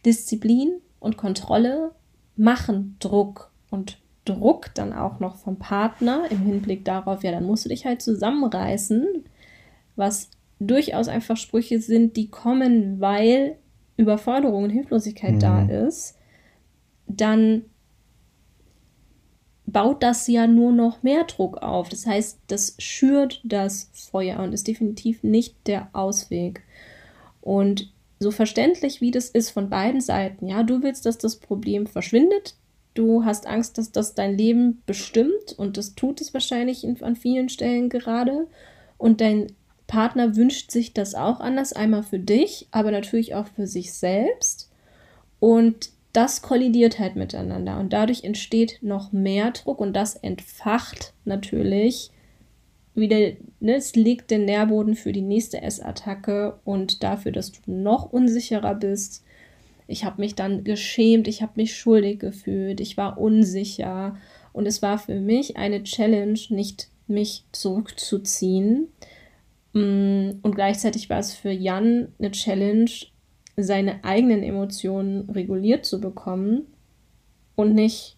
Disziplin 0.05 0.73
und 1.01 1.17
Kontrolle 1.17 1.93
machen 2.37 2.97
Druck. 2.99 3.51
Und 3.71 3.99
Druck 4.25 4.71
dann 4.75 4.93
auch 4.93 5.21
noch 5.21 5.37
vom 5.37 5.57
Partner 5.57 6.25
im 6.31 6.41
Hinblick 6.41 6.85
darauf, 6.85 7.23
ja, 7.23 7.31
dann 7.31 7.47
musst 7.47 7.65
du 7.65 7.69
dich 7.69 7.87
halt 7.87 8.03
zusammenreißen, 8.03 9.25
was 9.99 10.31
durchaus 10.61 11.09
einfach 11.09 11.37
Sprüche 11.37 11.81
sind, 11.81 12.17
die 12.17 12.29
kommen, 12.29 13.01
weil 13.01 13.59
Überforderung 13.97 14.65
und 14.65 14.71
Hilflosigkeit 14.71 15.35
mhm. 15.35 15.41
da 15.41 15.63
ist, 15.65 16.17
dann 17.07 17.65
baut 19.67 20.03
das 20.03 20.27
ja 20.29 20.47
nur 20.47 20.73
noch 20.73 21.03
mehr 21.03 21.25
Druck 21.25 21.59
auf. 21.59 21.89
Das 21.89 22.07
heißt, 22.07 22.41
das 22.47 22.75
schürt 22.79 23.41
das 23.45 23.91
Feuer 23.93 24.41
und 24.41 24.53
ist 24.53 24.67
definitiv 24.67 25.23
nicht 25.23 25.57
der 25.67 25.91
Ausweg. 25.93 26.63
Und 27.41 27.93
so 28.19 28.31
verständlich 28.31 29.01
wie 29.01 29.11
das 29.11 29.29
ist 29.29 29.51
von 29.51 29.69
beiden 29.69 30.01
Seiten, 30.01 30.49
ja, 30.49 30.63
du 30.63 30.83
willst, 30.83 31.07
dass 31.07 31.19
das 31.19 31.37
Problem 31.37 31.87
verschwindet, 31.87 32.57
du 32.95 33.25
hast 33.25 33.47
Angst, 33.47 33.79
dass 33.79 33.93
das 33.93 34.15
dein 34.15 34.37
Leben 34.37 34.83
bestimmt 34.87 35.53
und 35.57 35.77
das 35.77 35.95
tut 35.95 36.21
es 36.21 36.35
wahrscheinlich 36.35 36.83
in, 36.83 37.01
an 37.03 37.15
vielen 37.15 37.49
Stellen 37.49 37.91
gerade 37.91 38.47
und 38.97 39.21
dein 39.21 39.53
Partner 39.89 40.37
wünscht 40.37 40.71
sich 40.71 40.93
das 40.93 41.17
auch 41.17 41.41
anders, 41.41 41.73
einmal 41.73 42.05
für 42.05 42.21
dich, 42.21 42.69
aber 42.71 42.93
natürlich 42.93 43.35
auch 43.35 43.49
für 43.49 43.67
sich 43.67 43.93
selbst 43.93 44.71
und 45.41 45.91
das 46.13 46.43
kollidiert 46.43 46.99
halt 46.99 47.17
miteinander 47.17 47.79
und 47.81 47.93
dadurch 47.93 48.25
entsteht 48.25 48.79
noch 48.83 49.13
mehr 49.13 49.51
Druck 49.51 49.81
und 49.81 49.95
das 49.95 50.15
entfacht 50.15 51.15
natürlich 51.25 52.11
wieder, 52.95 53.33
ne, 53.61 53.77
es 53.77 53.95
legt 53.95 54.31
den 54.31 54.45
Nährboden 54.45 54.95
für 54.95 55.13
die 55.13 55.23
nächste 55.23 55.63
Essattacke 55.63 56.59
und 56.65 57.03
dafür, 57.03 57.33
dass 57.33 57.53
du 57.53 57.61
noch 57.67 58.13
unsicherer 58.13 58.75
bist. 58.75 59.25
Ich 59.87 60.05
habe 60.05 60.21
mich 60.21 60.35
dann 60.35 60.65
geschämt, 60.65 61.29
ich 61.29 61.41
habe 61.41 61.53
mich 61.57 61.77
schuldig 61.77 62.19
gefühlt, 62.19 62.81
ich 62.81 62.97
war 62.97 63.19
unsicher 63.19 64.17
und 64.53 64.67
es 64.67 64.83
war 64.83 64.99
für 64.99 65.21
mich 65.21 65.57
eine 65.57 65.83
Challenge, 65.85 66.39
nicht 66.51 66.89
mich 67.07 67.45
zurückzuziehen. 67.53 68.89
Mm, 69.73 70.31
und 70.43 70.55
gleichzeitig 70.55 71.11
war 71.11 71.19
es 71.19 71.35
für 71.35 71.51
Jan 71.51 72.09
eine 72.19 72.31
Challenge, 72.31 72.91
seine 73.57 74.05
eigenen 74.05 74.43
Emotionen 74.43 75.29
reguliert 75.31 75.85
zu 75.85 76.01
bekommen 76.01 76.67
und 77.57 77.75
nicht 77.75 78.17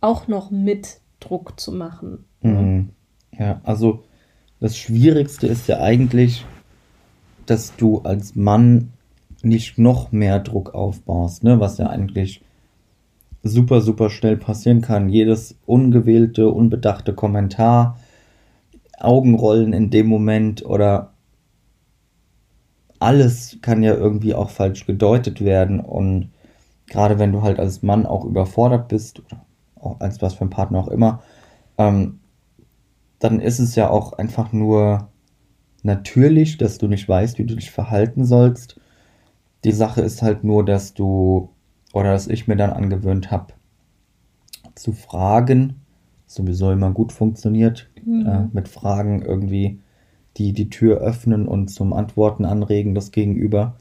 auch 0.00 0.28
noch 0.28 0.50
mit 0.50 1.00
Druck 1.20 1.58
zu 1.58 1.72
machen. 1.72 2.24
Mhm. 2.42 2.90
Ja, 3.38 3.60
also 3.64 4.04
das 4.60 4.76
Schwierigste 4.76 5.46
ist 5.46 5.68
ja 5.68 5.80
eigentlich, 5.80 6.44
dass 7.46 7.76
du 7.76 8.00
als 8.00 8.34
Mann 8.34 8.92
nicht 9.42 9.78
noch 9.78 10.10
mehr 10.10 10.40
Druck 10.40 10.74
aufbaust, 10.74 11.44
ne? 11.44 11.60
was 11.60 11.78
ja 11.78 11.88
eigentlich 11.88 12.42
super, 13.42 13.80
super 13.80 14.10
schnell 14.10 14.36
passieren 14.36 14.80
kann. 14.80 15.08
Jedes 15.08 15.56
ungewählte, 15.64 16.50
unbedachte 16.50 17.14
Kommentar, 17.14 17.98
Augenrollen 19.00 19.72
in 19.72 19.90
dem 19.90 20.06
Moment 20.06 20.64
oder 20.64 21.14
alles 22.98 23.58
kann 23.62 23.82
ja 23.82 23.94
irgendwie 23.94 24.34
auch 24.34 24.50
falsch 24.50 24.86
gedeutet 24.86 25.40
werden 25.40 25.80
und 25.80 26.30
gerade 26.86 27.18
wenn 27.18 27.32
du 27.32 27.42
halt 27.42 27.58
als 27.58 27.82
Mann 27.82 28.06
auch 28.06 28.24
überfordert 28.24 28.88
bist 28.88 29.20
oder 29.20 29.44
auch 29.76 30.00
als 30.00 30.20
was 30.20 30.34
für 30.34 30.44
ein 30.44 30.50
Partner 30.50 30.80
auch 30.80 30.88
immer, 30.88 31.22
ähm, 31.76 32.20
dann 33.18 33.40
ist 33.40 33.58
es 33.58 33.74
ja 33.74 33.90
auch 33.90 34.14
einfach 34.14 34.52
nur 34.52 35.08
natürlich, 35.82 36.56
dass 36.58 36.78
du 36.78 36.88
nicht 36.88 37.08
weißt, 37.08 37.38
wie 37.38 37.44
du 37.44 37.54
dich 37.54 37.70
verhalten 37.70 38.24
sollst. 38.24 38.80
Die 39.64 39.72
Sache 39.72 40.00
ist 40.00 40.22
halt 40.22 40.44
nur, 40.44 40.64
dass 40.64 40.94
du 40.94 41.50
oder 41.92 42.12
dass 42.12 42.26
ich 42.26 42.48
mir 42.48 42.56
dann 42.56 42.70
angewöhnt 42.70 43.30
habe, 43.30 43.54
zu 44.74 44.92
fragen, 44.92 45.80
sowieso 46.28 46.70
immer 46.70 46.92
gut 46.92 47.12
funktioniert, 47.12 47.88
mhm. 48.04 48.26
äh, 48.26 48.46
mit 48.52 48.68
Fragen 48.68 49.22
irgendwie 49.22 49.80
die 50.36 50.52
die 50.52 50.70
Tür 50.70 50.98
öffnen 50.98 51.48
und 51.48 51.68
zum 51.68 51.92
Antworten 51.92 52.44
anregen, 52.44 52.94
das 52.94 53.10
Gegenüber. 53.10 53.74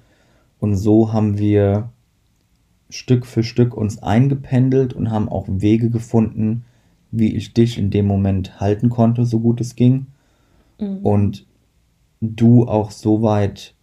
Und 0.60 0.76
so 0.76 1.14
haben 1.14 1.38
wir 1.38 1.92
Stück 2.90 3.26
für 3.26 3.44
Stück 3.44 3.76
uns 3.76 4.02
eingependelt 4.02 4.94
und 4.94 5.12
haben 5.12 5.30
auch 5.30 5.46
Wege 5.48 5.90
gefunden, 5.90 6.64
wie 7.12 7.36
ich 7.36 7.54
dich 7.54 7.78
in 7.78 7.92
dem 7.92 8.08
Moment 8.08 8.60
halten 8.60 8.90
konnte, 8.90 9.26
so 9.26 9.40
gut 9.40 9.62
es 9.62 9.76
ging. 9.76 10.08
Mhm. 10.80 10.98
Und 11.04 11.46
du 12.22 12.68
auch 12.68 12.92
so 12.92 13.22
weit 13.22 13.76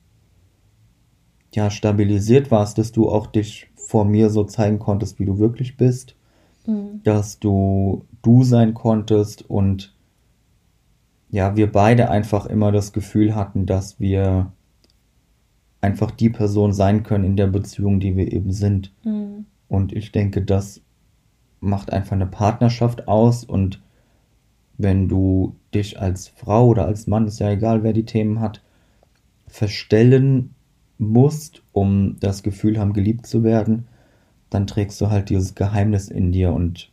ja, 1.54 1.70
stabilisiert 1.70 2.50
warst, 2.50 2.78
dass 2.78 2.90
du 2.90 3.08
auch 3.08 3.28
dich 3.28 3.68
vor 3.76 4.04
mir 4.04 4.30
so 4.30 4.42
zeigen 4.44 4.80
konntest, 4.80 5.20
wie 5.20 5.24
du 5.24 5.38
wirklich 5.38 5.76
bist. 5.76 6.16
Mhm. 6.66 7.02
Dass 7.04 7.38
du 7.38 8.04
du 8.24 8.42
sein 8.42 8.74
konntest 8.74 9.48
und 9.48 9.94
ja, 11.30 11.56
wir 11.56 11.70
beide 11.70 12.10
einfach 12.10 12.46
immer 12.46 12.70
das 12.70 12.92
Gefühl 12.92 13.34
hatten, 13.34 13.66
dass 13.66 13.98
wir 13.98 14.52
einfach 15.80 16.10
die 16.10 16.30
Person 16.30 16.72
sein 16.72 17.02
können 17.02 17.24
in 17.24 17.36
der 17.36 17.48
Beziehung, 17.48 18.00
die 18.00 18.16
wir 18.16 18.32
eben 18.32 18.52
sind. 18.52 18.92
Mhm. 19.04 19.46
Und 19.68 19.92
ich 19.92 20.12
denke, 20.12 20.42
das 20.42 20.80
macht 21.60 21.92
einfach 21.92 22.12
eine 22.12 22.26
Partnerschaft 22.26 23.08
aus 23.08 23.44
und 23.44 23.82
wenn 24.76 25.08
du 25.08 25.56
dich 25.72 26.00
als 26.00 26.28
Frau 26.28 26.68
oder 26.68 26.86
als 26.86 27.06
Mann, 27.06 27.26
ist 27.26 27.38
ja 27.38 27.50
egal, 27.50 27.82
wer 27.82 27.92
die 27.92 28.04
Themen 28.06 28.40
hat, 28.40 28.62
verstellen 29.46 30.54
musst, 30.98 31.62
um 31.72 32.16
das 32.20 32.42
Gefühl 32.42 32.78
haben, 32.78 32.92
geliebt 32.92 33.26
zu 33.26 33.42
werden, 33.44 33.86
dann 34.50 34.66
trägst 34.66 35.00
du 35.00 35.10
halt 35.10 35.30
dieses 35.30 35.54
Geheimnis 35.54 36.08
in 36.08 36.32
dir 36.32 36.52
und 36.52 36.90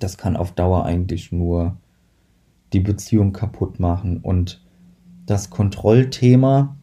das 0.00 0.18
kann 0.18 0.36
auf 0.36 0.52
Dauer 0.52 0.84
eigentlich 0.84 1.32
nur 1.32 1.76
die 2.72 2.80
Beziehung 2.80 3.32
kaputt 3.32 3.80
machen. 3.80 4.18
Und 4.18 4.60
das 5.26 5.50
Kontrollthema, 5.50 6.76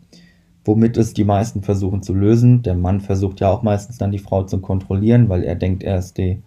womit 0.65 0.98
es 0.98 1.13
die 1.13 1.24
meisten 1.24 1.63
versuchen 1.63 2.03
zu 2.03 2.13
lösen. 2.13 2.62
Der 2.62 2.75
Mann 2.75 3.01
versucht 3.01 3.39
ja 3.39 3.50
auch 3.50 3.63
meistens 3.63 3.98
dann 3.98 4.12
die 4.12 4.20
Frau 4.20 4.43
zu 4.43 4.60
kontrollieren, 4.60 5.29
weil 5.29 5.43
er 5.43 5.55
denkt, 5.55 5.84
er 5.84 5.98
ist 5.98 6.17
die, 6.17 6.41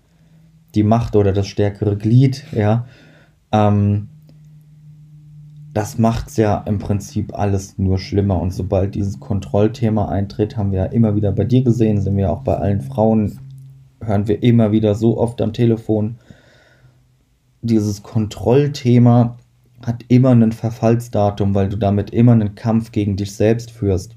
die 0.75 0.83
Macht 0.83 1.17
oder 1.17 1.33
das 1.33 1.47
stärkere 1.47 1.97
Glied, 1.97 2.45
ja. 2.53 2.87
Ähm, 3.53 4.09
das 5.73 5.99
macht's 5.99 6.39
ja 6.39 6.57
im 6.67 6.79
Prinzip 6.79 7.39
alles 7.39 7.77
nur 7.77 7.99
schlimmer. 7.99 8.41
Und 8.41 8.55
sobald 8.55 8.95
dieses 8.95 9.21
Kontrollthema 9.21 10.09
eintritt, 10.09 10.57
haben 10.57 10.73
wir 10.73 10.79
ja 10.79 10.85
immer 10.87 11.17
wieder 11.17 11.33
bei 11.33 11.45
dir 11.45 11.63
gesehen, 11.63 12.01
sind 12.01 12.17
wir 12.17 12.33
auch 12.33 12.43
bei 12.43 12.57
allen 12.57 12.81
Frauen, 12.81 13.39
hören 14.03 14.27
wir 14.27 14.43
immer 14.43 14.73
wieder 14.73 14.95
so 14.95 15.19
oft 15.19 15.43
am 15.43 15.53
Telefon. 15.53 16.17
Dieses 17.67 18.03
Kontrollthema 18.03 19.39
hat 19.85 20.05
immer 20.09 20.31
ein 20.31 20.53
Verfallsdatum, 20.53 21.55
weil 21.55 21.69
du 21.69 21.77
damit 21.77 22.11
immer 22.11 22.33
einen 22.33 22.55
Kampf 22.55 22.93
gegen 22.93 23.17
dich 23.17 23.35
selbst 23.35 23.71
führst, 23.71 24.17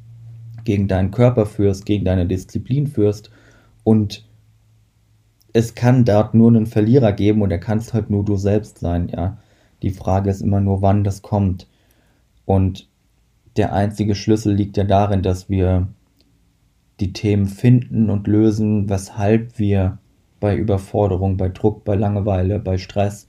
gegen 0.63 0.87
deinen 0.87 1.11
Körper 1.11 1.45
führst, 1.45 1.85
gegen 1.85 2.05
deine 2.05 2.27
Disziplin 2.27 2.87
führst 2.87 3.31
und 3.83 4.25
es 5.51 5.73
kann 5.73 6.05
dort 6.05 6.35
nur 6.35 6.49
einen 6.49 6.67
Verlierer 6.67 7.11
geben 7.11 7.41
und 7.41 7.51
er 7.51 7.59
kannst 7.59 7.93
halt 7.93 8.09
nur 8.09 8.23
du 8.23 8.35
selbst 8.35 8.79
sein, 8.79 9.09
ja. 9.09 9.37
Die 9.81 9.89
Frage 9.89 10.29
ist 10.29 10.41
immer 10.41 10.59
nur, 10.59 10.81
wann 10.81 11.03
das 11.03 11.21
kommt. 11.21 11.67
Und 12.45 12.89
der 13.55 13.73
einzige 13.73 14.13
Schlüssel 14.13 14.53
liegt 14.53 14.75
ja 14.77 14.83
darin, 14.83 15.23
dass 15.23 15.49
wir 15.49 15.87
die 16.99 17.13
Themen 17.13 17.47
finden 17.47 18.09
und 18.09 18.27
lösen, 18.27 18.89
weshalb 18.89 19.57
wir 19.57 19.97
bei 20.41 20.55
Überforderung, 20.55 21.37
bei 21.37 21.49
Druck, 21.49 21.85
bei 21.85 21.95
Langeweile, 21.95 22.59
bei 22.59 22.77
Stress 22.77 23.28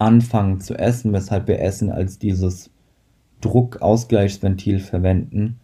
anfangen 0.00 0.60
zu 0.60 0.74
essen, 0.74 1.12
weshalb 1.12 1.46
wir 1.46 1.60
Essen 1.60 1.90
als 1.90 2.18
dieses 2.18 2.70
Druckausgleichsventil 3.40 4.80
verwenden. 4.80 5.60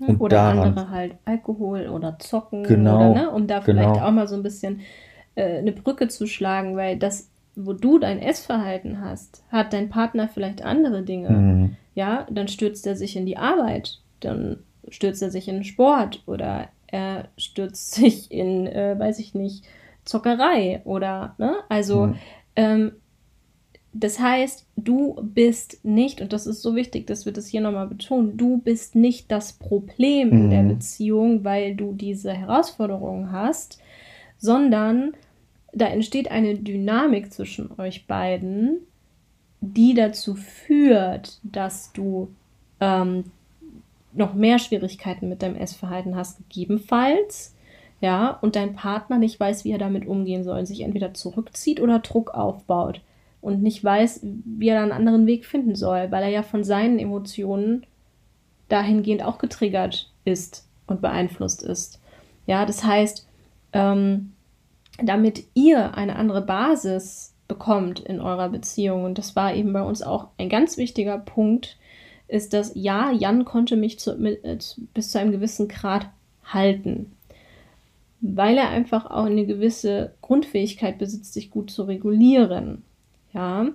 Und 0.00 0.20
oder 0.20 0.36
daran, 0.36 0.58
andere 0.58 0.90
halt 0.90 1.14
Alkohol 1.24 1.88
oder 1.88 2.18
Zocken 2.18 2.64
genau, 2.64 3.12
oder, 3.12 3.22
ne, 3.22 3.30
um 3.30 3.46
da 3.46 3.60
genau. 3.60 3.64
vielleicht 3.64 4.02
auch 4.02 4.10
mal 4.10 4.28
so 4.28 4.34
ein 4.36 4.42
bisschen 4.42 4.80
äh, 5.34 5.58
eine 5.58 5.72
Brücke 5.72 6.08
zu 6.08 6.26
schlagen, 6.26 6.76
weil 6.76 6.98
das, 6.98 7.30
wo 7.54 7.72
du 7.72 7.98
dein 7.98 8.18
Essverhalten 8.18 9.00
hast, 9.00 9.44
hat 9.50 9.72
dein 9.72 9.88
Partner 9.88 10.28
vielleicht 10.28 10.62
andere 10.64 11.02
Dinge. 11.02 11.30
Mhm. 11.30 11.76
Ja, 11.94 12.26
dann 12.30 12.48
stürzt 12.48 12.86
er 12.86 12.96
sich 12.96 13.16
in 13.16 13.24
die 13.24 13.36
Arbeit, 13.36 14.00
dann 14.20 14.58
stürzt 14.88 15.22
er 15.22 15.30
sich 15.30 15.48
in 15.48 15.56
den 15.56 15.64
Sport 15.64 16.22
oder 16.26 16.68
er 16.88 17.28
stürzt 17.38 17.92
sich 17.94 18.30
in, 18.30 18.66
äh, 18.66 18.98
weiß 18.98 19.20
ich 19.20 19.34
nicht, 19.34 19.64
Zockerei 20.04 20.82
oder, 20.84 21.34
ne? 21.38 21.54
Also 21.70 22.08
mhm. 22.08 22.14
ähm, 22.56 22.92
das 23.96 24.18
heißt, 24.18 24.66
du 24.76 25.14
bist 25.22 25.84
nicht, 25.84 26.20
und 26.20 26.32
das 26.32 26.48
ist 26.48 26.62
so 26.62 26.74
wichtig, 26.74 27.06
dass 27.06 27.26
wir 27.26 27.32
das 27.32 27.46
hier 27.46 27.60
nochmal 27.60 27.86
betonen, 27.86 28.36
du 28.36 28.58
bist 28.58 28.96
nicht 28.96 29.30
das 29.30 29.52
Problem 29.52 30.28
mhm. 30.30 30.36
in 30.36 30.50
der 30.50 30.62
mhm. 30.64 30.68
Beziehung, 30.68 31.44
weil 31.44 31.76
du 31.76 31.92
diese 31.92 32.32
Herausforderungen 32.32 33.30
hast, 33.30 33.80
sondern 34.36 35.12
da 35.72 35.86
entsteht 35.86 36.30
eine 36.30 36.56
Dynamik 36.56 37.32
zwischen 37.32 37.70
euch 37.78 38.06
beiden, 38.08 38.78
die 39.60 39.94
dazu 39.94 40.34
führt, 40.34 41.38
dass 41.44 41.92
du 41.92 42.28
ähm, 42.80 43.24
noch 44.12 44.34
mehr 44.34 44.58
Schwierigkeiten 44.58 45.28
mit 45.28 45.42
deinem 45.42 45.56
Essverhalten 45.56 46.16
hast, 46.16 46.38
gegebenenfalls, 46.48 47.54
ja, 48.00 48.38
und 48.42 48.56
dein 48.56 48.74
Partner 48.74 49.18
nicht 49.18 49.38
weiß, 49.38 49.64
wie 49.64 49.70
er 49.70 49.78
damit 49.78 50.06
umgehen 50.06 50.42
soll, 50.42 50.66
sich 50.66 50.80
entweder 50.80 51.14
zurückzieht 51.14 51.80
oder 51.80 52.00
Druck 52.00 52.34
aufbaut 52.34 53.00
und 53.44 53.62
nicht 53.62 53.84
weiß, 53.84 54.20
wie 54.22 54.68
er 54.68 54.82
einen 54.82 54.92
anderen 54.92 55.26
Weg 55.26 55.44
finden 55.44 55.74
soll, 55.74 56.10
weil 56.10 56.22
er 56.22 56.30
ja 56.30 56.42
von 56.42 56.64
seinen 56.64 56.98
Emotionen 56.98 57.84
dahingehend 58.70 59.22
auch 59.22 59.36
getriggert 59.36 60.10
ist 60.24 60.66
und 60.86 61.02
beeinflusst 61.02 61.62
ist. 61.62 62.00
Ja, 62.46 62.64
das 62.64 62.84
heißt, 62.84 63.28
ähm, 63.74 64.32
damit 65.02 65.44
ihr 65.52 65.94
eine 65.94 66.16
andere 66.16 66.40
Basis 66.40 67.34
bekommt 67.46 68.00
in 68.00 68.20
eurer 68.20 68.48
Beziehung, 68.48 69.04
und 69.04 69.18
das 69.18 69.36
war 69.36 69.54
eben 69.54 69.74
bei 69.74 69.82
uns 69.82 70.02
auch 70.02 70.28
ein 70.38 70.48
ganz 70.48 70.78
wichtiger 70.78 71.18
Punkt, 71.18 71.76
ist, 72.26 72.54
dass 72.54 72.72
ja, 72.74 73.12
Jan 73.12 73.44
konnte 73.44 73.76
mich 73.76 73.98
zu, 73.98 74.16
mit, 74.16 74.42
äh, 74.44 74.56
bis 74.94 75.10
zu 75.10 75.20
einem 75.20 75.32
gewissen 75.32 75.68
Grad 75.68 76.08
halten, 76.44 77.12
weil 78.22 78.56
er 78.56 78.70
einfach 78.70 79.10
auch 79.10 79.26
eine 79.26 79.44
gewisse 79.44 80.14
Grundfähigkeit 80.22 80.96
besitzt, 80.96 81.34
sich 81.34 81.50
gut 81.50 81.70
zu 81.70 81.82
regulieren. 81.82 82.82
Ja, 83.34 83.66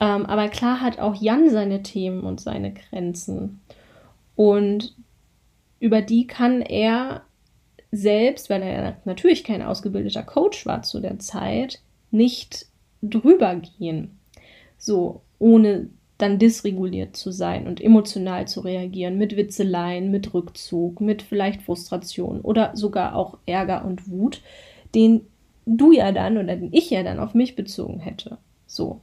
ähm, 0.00 0.26
aber 0.26 0.48
klar 0.48 0.80
hat 0.80 0.98
auch 0.98 1.14
Jan 1.14 1.50
seine 1.50 1.82
Themen 1.82 2.22
und 2.22 2.40
seine 2.40 2.72
Grenzen. 2.72 3.60
Und 4.34 4.94
über 5.80 6.02
die 6.02 6.26
kann 6.26 6.62
er 6.62 7.22
selbst, 7.92 8.50
weil 8.50 8.62
er 8.62 8.96
natürlich 9.04 9.44
kein 9.44 9.62
ausgebildeter 9.62 10.22
Coach 10.22 10.66
war 10.66 10.82
zu 10.82 11.00
der 11.00 11.18
Zeit, 11.18 11.80
nicht 12.10 12.66
drüber 13.02 13.56
gehen. 13.56 14.18
So, 14.78 15.22
ohne 15.38 15.88
dann 16.18 16.38
dysreguliert 16.38 17.14
zu 17.16 17.30
sein 17.30 17.66
und 17.66 17.80
emotional 17.80 18.48
zu 18.48 18.60
reagieren, 18.60 19.18
mit 19.18 19.36
Witzeleien, 19.36 20.10
mit 20.10 20.32
Rückzug, 20.32 21.00
mit 21.00 21.22
vielleicht 21.22 21.62
Frustration 21.62 22.40
oder 22.40 22.74
sogar 22.74 23.14
auch 23.14 23.38
Ärger 23.44 23.84
und 23.84 24.08
Wut, 24.10 24.40
den 24.94 25.26
du 25.66 25.92
ja 25.92 26.12
dann 26.12 26.38
oder 26.38 26.56
den 26.56 26.72
ich 26.72 26.90
ja 26.90 27.02
dann 27.02 27.18
auf 27.18 27.34
mich 27.34 27.54
bezogen 27.54 28.00
hätte. 28.00 28.38
So. 28.76 29.00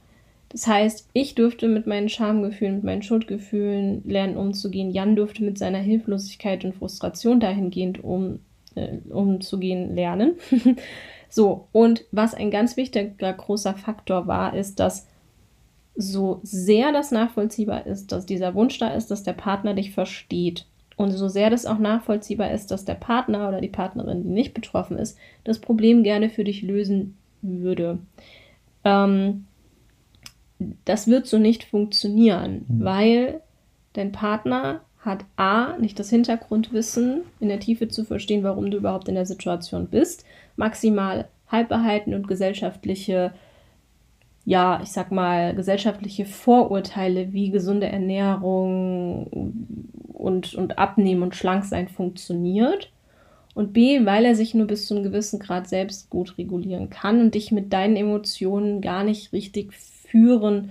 Das 0.48 0.68
heißt, 0.68 1.10
ich 1.14 1.34
dürfte 1.34 1.66
mit 1.66 1.88
meinen 1.88 2.08
Schamgefühlen, 2.08 2.76
mit 2.76 2.84
meinen 2.84 3.02
Schuldgefühlen 3.02 4.04
lernen 4.06 4.36
umzugehen. 4.36 4.92
Jan 4.92 5.16
dürfte 5.16 5.42
mit 5.42 5.58
seiner 5.58 5.78
Hilflosigkeit 5.78 6.64
und 6.64 6.76
Frustration 6.76 7.40
dahingehend 7.40 8.04
um, 8.04 8.38
äh, 8.76 8.98
umzugehen 9.10 9.96
lernen. 9.96 10.34
so, 11.28 11.66
und 11.72 12.04
was 12.12 12.34
ein 12.34 12.52
ganz 12.52 12.76
wichtiger 12.76 13.32
großer 13.32 13.74
Faktor 13.74 14.28
war, 14.28 14.54
ist, 14.54 14.78
dass 14.78 15.08
so 15.96 16.38
sehr 16.44 16.92
das 16.92 17.10
nachvollziehbar 17.10 17.86
ist, 17.86 18.12
dass 18.12 18.24
dieser 18.24 18.54
Wunsch 18.54 18.78
da 18.78 18.88
ist, 18.88 19.10
dass 19.10 19.24
der 19.24 19.32
Partner 19.32 19.74
dich 19.74 19.90
versteht. 19.90 20.66
Und 20.96 21.10
so 21.10 21.26
sehr 21.26 21.50
das 21.50 21.66
auch 21.66 21.78
nachvollziehbar 21.78 22.52
ist, 22.52 22.70
dass 22.70 22.84
der 22.84 22.94
Partner 22.94 23.48
oder 23.48 23.60
die 23.60 23.68
Partnerin, 23.68 24.22
die 24.22 24.28
nicht 24.28 24.54
betroffen 24.54 24.98
ist, 24.98 25.18
das 25.42 25.58
Problem 25.58 26.04
gerne 26.04 26.30
für 26.30 26.44
dich 26.44 26.62
lösen 26.62 27.16
würde. 27.42 27.98
Ähm, 28.84 29.46
das 30.84 31.06
wird 31.06 31.26
so 31.26 31.38
nicht 31.38 31.64
funktionieren, 31.64 32.64
mhm. 32.68 32.84
weil 32.84 33.40
dein 33.92 34.12
Partner 34.12 34.80
hat 35.00 35.24
A, 35.36 35.76
nicht 35.78 35.98
das 35.98 36.10
Hintergrundwissen 36.10 37.22
in 37.40 37.48
der 37.48 37.60
Tiefe 37.60 37.88
zu 37.88 38.04
verstehen, 38.04 38.42
warum 38.42 38.70
du 38.70 38.78
überhaupt 38.78 39.08
in 39.08 39.14
der 39.14 39.26
Situation 39.26 39.86
bist, 39.86 40.24
maximal 40.56 41.28
Halbwahrheiten 41.48 42.14
und 42.14 42.26
gesellschaftliche 42.26 43.32
ja, 44.44 44.80
ich 44.82 44.90
sag 44.90 45.10
mal, 45.10 45.54
gesellschaftliche 45.54 46.26
Vorurteile 46.26 47.32
wie 47.32 47.50
gesunde 47.50 47.86
Ernährung 47.86 49.26
und, 50.12 50.54
und 50.54 50.78
Abnehmen 50.78 51.22
und 51.22 51.34
Schlanksein 51.34 51.88
funktioniert. 51.88 52.92
Und 53.54 53.72
B, 53.72 54.04
weil 54.04 54.24
er 54.24 54.34
sich 54.34 54.52
nur 54.52 54.66
bis 54.66 54.86
zu 54.86 54.94
einem 54.94 55.04
gewissen 55.04 55.38
Grad 55.38 55.68
selbst 55.68 56.10
gut 56.10 56.36
regulieren 56.38 56.90
kann 56.90 57.20
und 57.20 57.34
dich 57.34 57.52
mit 57.52 57.72
deinen 57.72 57.96
Emotionen 57.96 58.80
gar 58.80 59.04
nicht 59.04 59.32
richtig 59.32 59.72
führen 60.14 60.70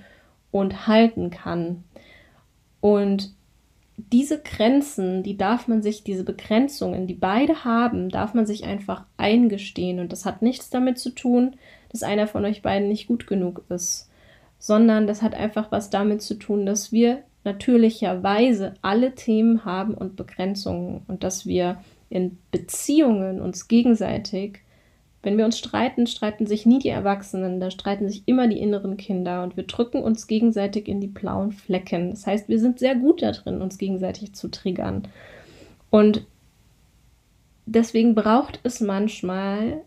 und 0.52 0.88
halten 0.88 1.30
kann. 1.30 1.84
Und 2.80 3.34
diese 3.98 4.42
Grenzen, 4.42 5.22
die 5.22 5.36
darf 5.36 5.68
man 5.68 5.82
sich, 5.82 6.06
diese 6.06 6.24
Begrenzungen, 6.24 7.08
die 7.08 7.14
beide 7.14 7.66
haben, 7.66 8.08
darf 8.08 8.34
man 8.34 8.46
sich 8.46 8.64
einfach 8.64 9.04
eingestehen. 9.18 10.00
Und 10.00 10.14
das 10.14 10.26
hat 10.26 10.42
nichts 10.42 10.70
damit 10.70 10.98
zu 10.98 11.10
tun, 11.10 11.58
dass 11.92 12.04
einer 12.04 12.26
von 12.26 12.46
euch 12.46 12.62
beiden 12.62 12.88
nicht 12.88 13.08
gut 13.08 13.28
genug 13.28 13.64
ist, 13.68 14.10
sondern 14.60 15.08
das 15.08 15.22
hat 15.22 15.36
einfach 15.36 15.74
was 15.74 15.90
damit 15.90 16.22
zu 16.22 16.36
tun, 16.36 16.66
dass 16.66 16.94
wir 16.94 17.24
natürlicherweise 17.44 18.76
alle 18.82 19.16
Themen 19.16 19.66
haben 19.66 19.94
und 19.94 20.16
Begrenzungen 20.16 21.02
und 21.08 21.26
dass 21.26 21.46
wir 21.46 21.80
in 22.10 22.38
Beziehungen 22.52 23.42
uns 23.42 23.68
gegenseitig, 23.68 24.63
wenn 25.24 25.38
wir 25.38 25.46
uns 25.46 25.58
streiten, 25.58 26.06
streiten 26.06 26.46
sich 26.46 26.66
nie 26.66 26.80
die 26.80 26.90
Erwachsenen, 26.90 27.62
da 27.62 27.72
streiten 27.72 28.10
sich 28.10 28.24
immer 28.26 28.48
die 28.50 28.60
inneren 28.60 28.98
Kinder 28.98 29.44
und 29.44 29.56
wir 29.56 29.64
drücken 29.64 30.04
uns 30.04 30.28
gegenseitig 30.28 30.90
in 30.90 31.00
die 31.00 31.08
blauen 31.08 31.54
Flecken. 31.54 32.12
Das 32.12 32.28
heißt, 32.28 32.50
wir 32.50 32.60
sind 32.60 32.78
sehr 32.78 32.96
gut 32.96 33.22
darin, 33.22 33.62
uns 33.62 33.78
gegenseitig 33.78 34.34
zu 34.34 34.50
triggern. 34.50 35.08
Und 35.90 36.26
deswegen 37.66 38.16
braucht 38.16 38.60
es 38.64 38.82
manchmal 38.82 39.82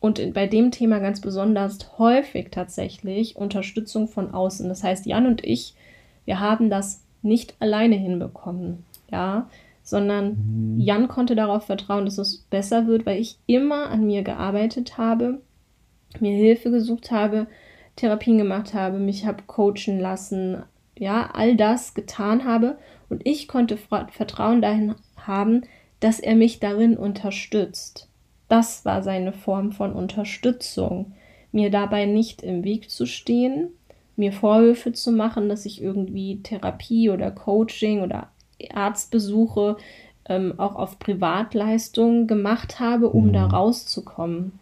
und 0.00 0.34
bei 0.34 0.48
dem 0.48 0.72
Thema 0.72 0.98
ganz 0.98 1.20
besonders 1.20 1.96
häufig 1.96 2.48
tatsächlich 2.50 3.36
Unterstützung 3.36 4.08
von 4.08 4.34
außen. 4.34 4.68
Das 4.68 4.82
heißt, 4.82 5.06
Jan 5.06 5.26
und 5.26 5.44
ich, 5.44 5.74
wir 6.24 6.40
haben 6.40 6.70
das 6.70 7.04
nicht 7.22 7.54
alleine 7.60 7.94
hinbekommen, 7.94 8.84
ja, 9.12 9.48
sondern 9.82 10.74
mhm. 10.76 10.80
Jan 10.80 11.08
konnte 11.08 11.34
darauf 11.34 11.64
vertrauen, 11.66 12.04
dass 12.04 12.18
es 12.18 12.38
besser 12.38 12.86
wird, 12.86 13.06
weil 13.06 13.20
ich 13.20 13.38
immer 13.46 13.90
an 13.90 14.06
mir 14.06 14.22
gearbeitet 14.22 14.98
habe, 14.98 15.40
mir 16.20 16.36
Hilfe 16.36 16.70
gesucht 16.70 17.10
habe, 17.10 17.46
Therapien 17.96 18.38
gemacht 18.38 18.74
habe, 18.74 18.98
mich 18.98 19.26
habe 19.26 19.42
coachen 19.46 20.00
lassen, 20.00 20.62
ja, 20.98 21.30
all 21.32 21.56
das 21.56 21.94
getan 21.94 22.44
habe 22.44 22.78
und 23.08 23.26
ich 23.26 23.48
konnte 23.48 23.76
Vertrauen 23.76 24.62
dahin 24.62 24.94
haben, 25.16 25.62
dass 26.00 26.20
er 26.20 26.34
mich 26.34 26.60
darin 26.60 26.96
unterstützt. 26.96 28.08
Das 28.48 28.84
war 28.84 29.02
seine 29.02 29.32
Form 29.32 29.72
von 29.72 29.92
Unterstützung, 29.92 31.12
mir 31.52 31.70
dabei 31.70 32.06
nicht 32.06 32.42
im 32.42 32.64
Weg 32.64 32.90
zu 32.90 33.06
stehen, 33.06 33.68
mir 34.16 34.32
Vorwürfe 34.32 34.92
zu 34.92 35.10
machen, 35.10 35.48
dass 35.48 35.64
ich 35.64 35.82
irgendwie 35.82 36.42
Therapie 36.42 37.10
oder 37.10 37.30
Coaching 37.30 38.02
oder 38.02 38.30
Arztbesuche 38.70 39.76
ähm, 40.28 40.54
auch 40.58 40.76
auf 40.76 40.98
Privatleistungen 40.98 42.26
gemacht 42.26 42.80
habe, 42.80 43.08
um 43.08 43.28
mhm. 43.28 43.32
da 43.32 43.46
rauszukommen. 43.46 44.58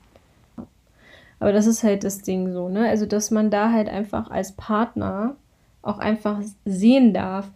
Aber 1.39 1.53
das 1.53 1.67
ist 1.67 1.83
halt 1.83 2.05
das 2.05 2.23
Ding 2.23 2.53
so, 2.53 2.69
ne? 2.69 2.89
Also, 2.89 3.07
dass 3.07 3.31
man 3.31 3.51
da 3.51 3.73
halt 3.73 3.89
einfach 3.89 4.31
als 4.31 4.53
Partner 4.53 5.37
auch 5.83 5.99
einfach 5.99 6.41
sehen 6.65 7.15
darf, 7.15 7.51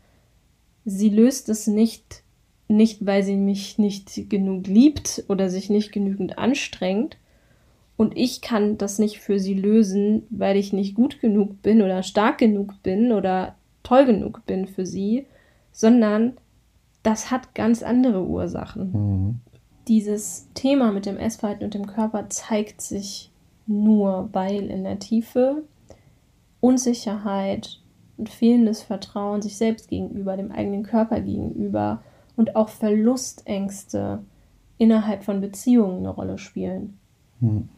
sie 0.84 1.10
löst 1.10 1.48
es 1.48 1.66
nicht 1.66 2.24
nicht, 2.68 3.04
weil 3.04 3.22
sie 3.22 3.36
mich 3.36 3.78
nicht 3.78 4.30
genug 4.30 4.66
liebt 4.66 5.24
oder 5.28 5.50
sich 5.50 5.70
nicht 5.70 5.92
genügend 5.92 6.38
anstrengt. 6.38 7.16
Und 7.96 8.16
ich 8.16 8.40
kann 8.40 8.76
das 8.78 8.98
nicht 8.98 9.20
für 9.20 9.38
sie 9.38 9.54
lösen, 9.54 10.24
weil 10.30 10.56
ich 10.56 10.72
nicht 10.72 10.94
gut 10.94 11.20
genug 11.20 11.62
bin 11.62 11.82
oder 11.82 12.02
stark 12.02 12.38
genug 12.38 12.82
bin 12.82 13.12
oder 13.12 13.54
toll 13.82 14.06
genug 14.06 14.44
bin 14.46 14.66
für 14.66 14.84
sie, 14.84 15.26
sondern 15.74 16.34
das 17.02 17.30
hat 17.30 17.54
ganz 17.54 17.82
andere 17.82 18.24
Ursachen. 18.24 18.92
Mhm. 18.92 19.40
Dieses 19.88 20.48
Thema 20.54 20.92
mit 20.92 21.04
dem 21.04 21.18
Essverhalten 21.18 21.64
und 21.64 21.74
dem 21.74 21.86
Körper 21.86 22.30
zeigt 22.30 22.80
sich 22.80 23.30
nur, 23.66 24.30
weil 24.32 24.70
in 24.70 24.84
der 24.84 24.98
Tiefe 24.98 25.64
Unsicherheit 26.60 27.80
und 28.16 28.30
fehlendes 28.30 28.82
Vertrauen 28.82 29.42
sich 29.42 29.58
selbst 29.58 29.88
gegenüber, 29.88 30.36
dem 30.36 30.52
eigenen 30.52 30.84
Körper 30.84 31.20
gegenüber, 31.20 32.02
und 32.36 32.56
auch 32.56 32.68
Verlustängste 32.68 34.24
innerhalb 34.78 35.24
von 35.24 35.40
Beziehungen 35.40 35.98
eine 35.98 36.08
Rolle 36.08 36.38
spielen. 36.38 36.98
Hm. 37.40 37.68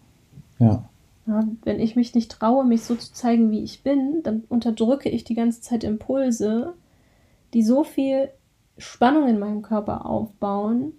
Ja. 0.58 0.88
ja. 1.26 1.44
Wenn 1.64 1.80
ich 1.80 1.96
mich 1.96 2.14
nicht 2.14 2.30
traue, 2.30 2.64
mich 2.64 2.82
so 2.82 2.94
zu 2.94 3.12
zeigen, 3.12 3.50
wie 3.50 3.62
ich 3.62 3.82
bin, 3.82 4.22
dann 4.22 4.44
unterdrücke 4.48 5.08
ich 5.08 5.24
die 5.24 5.34
ganze 5.34 5.60
Zeit 5.60 5.84
Impulse, 5.84 6.74
die 7.56 7.62
so 7.62 7.84
viel 7.84 8.28
Spannung 8.76 9.28
in 9.28 9.38
meinem 9.38 9.62
Körper 9.62 10.04
aufbauen, 10.04 10.92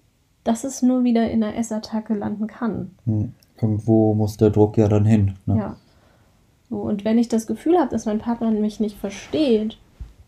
dass 0.44 0.64
es 0.64 0.82
nur 0.82 1.04
wieder 1.04 1.30
in 1.30 1.44
einer 1.44 1.56
Essattacke 1.56 2.16
landen 2.16 2.48
kann. 2.48 2.96
Hm. 3.06 3.34
Irgendwo 3.62 4.16
muss 4.16 4.38
der 4.38 4.50
Druck 4.50 4.76
ja 4.76 4.88
dann 4.88 5.06
hin. 5.06 5.36
Ne? 5.46 5.58
Ja. 5.58 5.76
So, 6.68 6.78
und 6.78 7.06
wenn 7.06 7.20
ich 7.20 7.30
das 7.30 7.46
Gefühl 7.46 7.78
habe, 7.78 7.92
dass 7.92 8.08
mein 8.08 8.18
Partner 8.18 8.50
mich 8.50 8.80
nicht 8.80 8.98
versteht 8.98 9.78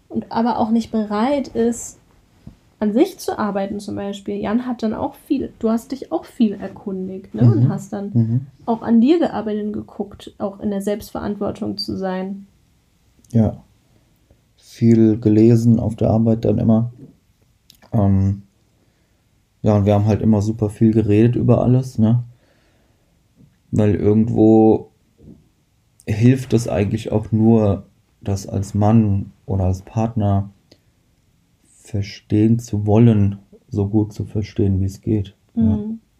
und 0.07 0.31
aber 0.31 0.59
auch 0.59 0.69
nicht 0.69 0.91
bereit 0.91 1.47
ist, 1.47 1.97
an 2.79 2.93
sich 2.93 3.17
zu 3.17 3.39
arbeiten 3.39 3.79
zum 3.79 3.95
Beispiel. 3.95 4.35
Jan 4.35 4.67
hat 4.67 4.83
dann 4.83 4.93
auch 4.93 5.15
viel, 5.15 5.51
du 5.57 5.71
hast 5.71 5.91
dich 5.91 6.11
auch 6.11 6.25
viel 6.25 6.53
erkundigt 6.53 7.33
ne? 7.33 7.41
Mhm. 7.41 7.51
und 7.51 7.69
hast 7.69 7.91
dann 7.91 8.11
mhm. 8.13 8.47
auch 8.67 8.83
an 8.83 9.01
dir 9.01 9.17
gearbeitet 9.17 9.65
und 9.65 9.73
geguckt, 9.73 10.35
auch 10.37 10.59
in 10.59 10.69
der 10.69 10.81
Selbstverantwortung 10.81 11.79
zu 11.79 11.97
sein. 11.97 12.45
Ja, 13.31 13.63
viel 14.79 15.19
gelesen 15.19 15.77
auf 15.77 15.97
der 15.97 16.09
Arbeit 16.09 16.45
dann 16.45 16.57
immer. 16.57 16.93
Ähm, 17.91 18.43
ja, 19.61 19.75
und 19.75 19.85
wir 19.85 19.93
haben 19.93 20.05
halt 20.05 20.21
immer 20.21 20.41
super 20.41 20.69
viel 20.69 20.93
geredet 20.93 21.35
über 21.35 21.61
alles, 21.61 21.99
ne? 21.99 22.23
Weil 23.71 23.93
irgendwo 23.95 24.91
hilft 26.07 26.53
es 26.53 26.69
eigentlich 26.69 27.11
auch 27.11 27.33
nur, 27.33 27.83
das 28.21 28.47
als 28.47 28.73
Mann 28.73 29.31
oder 29.45 29.65
als 29.65 29.81
Partner 29.81 30.49
verstehen 31.63 32.59
zu 32.59 32.85
wollen, 32.85 33.39
so 33.69 33.87
gut 33.87 34.13
zu 34.13 34.23
verstehen, 34.23 34.79
wie 34.79 34.85
es 34.85 35.01
geht. 35.01 35.35
Mhm. 35.55 35.69
Ja. 35.69 35.77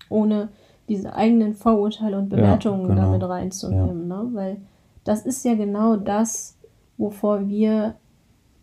Ohne 0.10 0.50
diese 0.90 1.14
eigenen 1.14 1.54
Vorurteile 1.54 2.18
und 2.18 2.30
Bewertungen 2.30 2.82
ja, 2.82 2.96
genau. 2.96 3.02
damit 3.04 3.24
reinzunehmen. 3.24 4.10
Ja. 4.10 4.24
Ne? 4.24 4.30
Weil 4.34 4.58
das 5.06 5.26
ist 5.26 5.46
ja 5.46 5.56
genau 5.56 5.96
das, 5.96 6.58
wovor 6.98 7.48
wir 7.48 7.96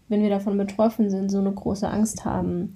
wenn 0.09 0.23
wir 0.23 0.31
davon 0.31 0.57
betroffen 0.57 1.11
sind, 1.11 1.31
so 1.31 1.39
eine 1.39 1.53
große 1.53 1.89
Angst 1.89 2.25
haben, 2.25 2.75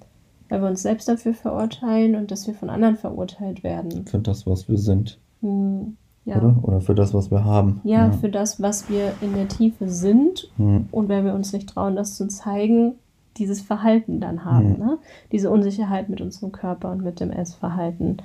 weil 0.49 0.61
wir 0.61 0.69
uns 0.69 0.81
selbst 0.81 1.07
dafür 1.07 1.33
verurteilen 1.33 2.15
und 2.15 2.31
dass 2.31 2.47
wir 2.47 2.53
von 2.53 2.69
anderen 2.69 2.97
verurteilt 2.97 3.63
werden. 3.63 4.05
Für 4.05 4.19
das, 4.19 4.45
was 4.45 4.67
wir 4.67 4.77
sind. 4.77 5.19
Hm, 5.41 5.95
ja. 6.25 6.37
Oder? 6.37 6.55
Oder 6.63 6.81
für 6.81 6.95
das, 6.95 7.13
was 7.13 7.31
wir 7.31 7.45
haben. 7.45 7.81
Ja, 7.83 8.11
für 8.11 8.29
das, 8.29 8.61
was 8.61 8.89
wir 8.89 9.13
in 9.21 9.33
der 9.33 9.47
Tiefe 9.47 9.89
sind 9.89 10.49
Hm. 10.57 10.87
und 10.91 11.09
wenn 11.09 11.25
wir 11.25 11.33
uns 11.33 11.53
nicht 11.53 11.69
trauen, 11.69 11.95
das 11.95 12.15
zu 12.15 12.27
zeigen, 12.27 12.95
dieses 13.37 13.61
Verhalten 13.61 14.19
dann 14.19 14.43
haben. 14.45 14.73
Mhm. 14.73 14.79
Ne? 14.79 14.97
Diese 15.31 15.49
Unsicherheit 15.49 16.09
mit 16.09 16.21
unserem 16.21 16.51
Körper 16.51 16.91
und 16.91 17.01
mit 17.01 17.19
dem 17.19 17.31
Essverhalten, 17.31 18.17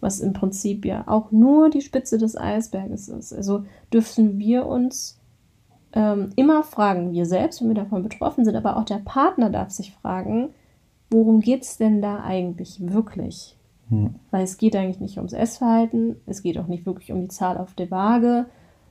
was 0.00 0.20
im 0.20 0.32
Prinzip 0.32 0.84
ja 0.84 1.04
auch 1.06 1.30
nur 1.30 1.70
die 1.70 1.80
Spitze 1.80 2.18
des 2.18 2.36
Eisberges 2.36 3.08
ist. 3.08 3.32
Also 3.32 3.64
dürfen 3.92 4.38
wir 4.38 4.66
uns 4.66 5.17
ähm, 5.92 6.30
immer 6.36 6.62
fragen, 6.62 7.12
wir 7.12 7.26
selbst, 7.26 7.60
wenn 7.60 7.68
wir 7.68 7.74
davon 7.74 8.02
betroffen 8.02 8.44
sind, 8.44 8.56
aber 8.56 8.76
auch 8.76 8.84
der 8.84 8.98
Partner 8.98 9.50
darf 9.50 9.70
sich 9.70 9.92
fragen, 9.92 10.50
worum 11.10 11.40
geht 11.40 11.62
es 11.62 11.78
denn 11.78 12.02
da 12.02 12.22
eigentlich 12.22 12.78
wirklich? 12.80 13.56
Hm. 13.88 14.16
Weil 14.30 14.44
es 14.44 14.58
geht 14.58 14.76
eigentlich 14.76 15.00
nicht 15.00 15.16
ums 15.16 15.32
Essverhalten, 15.32 16.16
es 16.26 16.42
geht 16.42 16.58
auch 16.58 16.66
nicht 16.66 16.86
wirklich 16.86 17.12
um 17.12 17.22
die 17.22 17.28
Zahl 17.28 17.56
auf 17.56 17.74
der 17.74 17.90
Waage, 17.90 18.46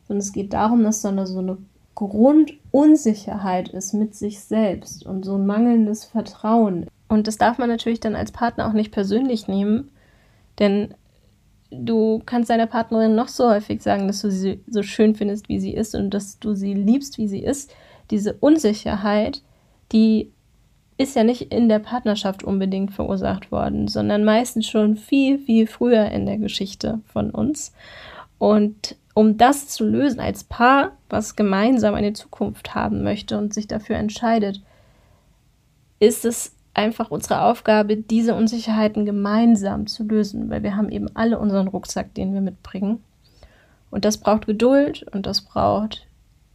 sondern 0.07 0.21
es 0.21 0.33
geht 0.33 0.53
darum, 0.53 0.83
dass 0.83 1.01
dann 1.01 1.23
so 1.25 1.39
eine 1.39 1.57
Grundunsicherheit 1.93 3.69
ist 3.69 3.93
mit 3.93 4.15
sich 4.15 4.39
selbst 4.39 5.05
und 5.05 5.25
so 5.25 5.35
ein 5.35 5.45
mangelndes 5.45 6.05
Vertrauen. 6.05 6.87
Und 7.07 7.27
das 7.27 7.37
darf 7.37 7.57
man 7.57 7.69
natürlich 7.69 7.99
dann 7.99 8.15
als 8.15 8.31
Partner 8.31 8.67
auch 8.67 8.73
nicht 8.73 8.91
persönlich 8.91 9.47
nehmen, 9.47 9.89
denn 10.59 10.93
du 11.71 12.21
kannst 12.25 12.49
deiner 12.49 12.67
Partnerin 12.67 13.15
noch 13.15 13.27
so 13.27 13.49
häufig 13.49 13.81
sagen, 13.81 14.07
dass 14.07 14.21
du 14.21 14.31
sie 14.31 14.61
so 14.67 14.83
schön 14.83 15.15
findest, 15.15 15.49
wie 15.49 15.59
sie 15.59 15.73
ist 15.73 15.95
und 15.95 16.11
dass 16.11 16.39
du 16.39 16.53
sie 16.53 16.73
liebst, 16.73 17.17
wie 17.17 17.27
sie 17.27 17.43
ist. 17.43 17.73
Diese 18.11 18.33
Unsicherheit, 18.33 19.41
die 19.91 20.31
ist 20.97 21.15
ja 21.15 21.23
nicht 21.23 21.53
in 21.53 21.69
der 21.69 21.79
Partnerschaft 21.79 22.43
unbedingt 22.43 22.91
verursacht 22.91 23.51
worden, 23.51 23.87
sondern 23.87 24.23
meistens 24.23 24.67
schon 24.67 24.95
viel, 24.95 25.37
viel 25.37 25.67
früher 25.67 26.09
in 26.11 26.25
der 26.25 26.37
Geschichte 26.37 27.01
von 27.05 27.29
uns. 27.29 27.73
Und 28.39 28.95
um 29.13 29.37
das 29.37 29.67
zu 29.67 29.83
lösen 29.83 30.19
als 30.19 30.43
Paar, 30.43 30.93
was 31.09 31.35
gemeinsam 31.35 31.95
eine 31.95 32.13
Zukunft 32.13 32.75
haben 32.75 33.03
möchte 33.03 33.37
und 33.37 33.53
sich 33.53 33.67
dafür 33.67 33.97
entscheidet, 33.97 34.61
ist 35.99 36.25
es 36.25 36.56
einfach 36.77 37.09
unsere 37.11 37.41
Aufgabe, 37.41 37.97
diese 37.97 38.35
Unsicherheiten 38.35 39.05
gemeinsam 39.05 39.87
zu 39.87 40.03
lösen, 40.03 40.49
weil 40.49 40.63
wir 40.63 40.75
haben 40.75 40.89
eben 40.89 41.09
alle 41.15 41.39
unseren 41.39 41.67
Rucksack, 41.67 42.13
den 42.13 42.33
wir 42.33 42.41
mitbringen. 42.41 43.03
Und 43.89 44.05
das 44.05 44.17
braucht 44.17 44.45
Geduld 44.45 45.03
und 45.13 45.25
das 45.25 45.41
braucht 45.41 46.07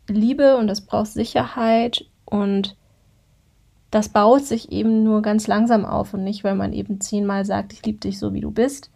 Liebe 0.08 0.56
und 0.56 0.68
das 0.68 0.82
braucht 0.82 1.08
Sicherheit 1.08 2.04
und 2.24 2.76
das 3.90 4.08
baut 4.08 4.44
sich 4.44 4.72
eben 4.72 5.02
nur 5.02 5.22
ganz 5.22 5.46
langsam 5.46 5.85
auf 5.85 6.14
und 6.14 6.24
nicht, 6.24 6.44
weil 6.44 6.54
man 6.54 6.72
eben 6.72 7.00
zehnmal 7.00 7.44
sagt, 7.44 7.72
ich 7.72 7.85
liebe 7.85 7.98
dich 7.98 8.18
so, 8.18 8.32
wie 8.32 8.40
du 8.40 8.50
bist, 8.50 8.90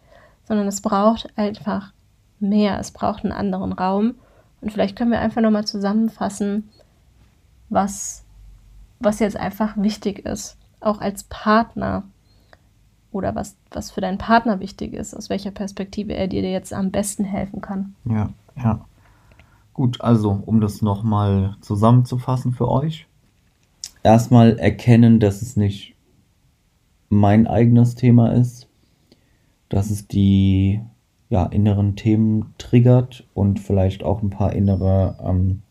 sondern 0.45 0.67
es 0.67 0.81
braucht 0.81 1.27
einfach 1.35 1.93
mehr, 2.39 2.79
es 2.79 2.91
braucht 2.91 3.23
einen 3.23 3.33
anderen 3.33 3.73
Raum. 3.73 4.15
Und 4.61 4.71
vielleicht 4.71 4.95
können 4.95 5.11
wir 5.11 5.19
einfach 5.19 5.41
nochmal 5.41 5.65
zusammenfassen, 5.65 6.69
was, 7.69 8.23
was 8.99 9.19
jetzt 9.19 9.37
einfach 9.37 9.77
wichtig 9.77 10.25
ist, 10.25 10.56
auch 10.79 11.01
als 11.01 11.23
Partner 11.23 12.03
oder 13.11 13.35
was, 13.35 13.55
was 13.71 13.91
für 13.91 14.01
deinen 14.01 14.17
Partner 14.17 14.59
wichtig 14.59 14.93
ist, 14.93 15.15
aus 15.15 15.29
welcher 15.29 15.51
Perspektive 15.51 16.13
er 16.13 16.27
dir 16.27 16.41
jetzt 16.49 16.73
am 16.73 16.91
besten 16.91 17.23
helfen 17.23 17.61
kann. 17.61 17.95
Ja, 18.05 18.29
ja. 18.55 18.85
Gut, 19.73 20.01
also 20.01 20.41
um 20.45 20.59
das 20.59 20.81
nochmal 20.81 21.55
zusammenzufassen 21.61 22.51
für 22.51 22.69
euch. 22.69 23.07
Erstmal 24.03 24.57
erkennen, 24.57 25.19
dass 25.19 25.41
es 25.41 25.55
nicht 25.55 25.95
mein 27.09 27.47
eigenes 27.47 27.95
Thema 27.95 28.33
ist, 28.33 28.67
dass 29.69 29.91
es 29.91 30.07
die 30.07 30.81
ja, 31.29 31.45
inneren 31.45 31.95
Themen 31.95 32.53
triggert 32.57 33.25
und 33.33 33.59
vielleicht 33.59 34.03
auch 34.03 34.21
ein 34.21 34.29
paar 34.29 34.53
innere 34.53 35.17
ähm, 35.23 35.61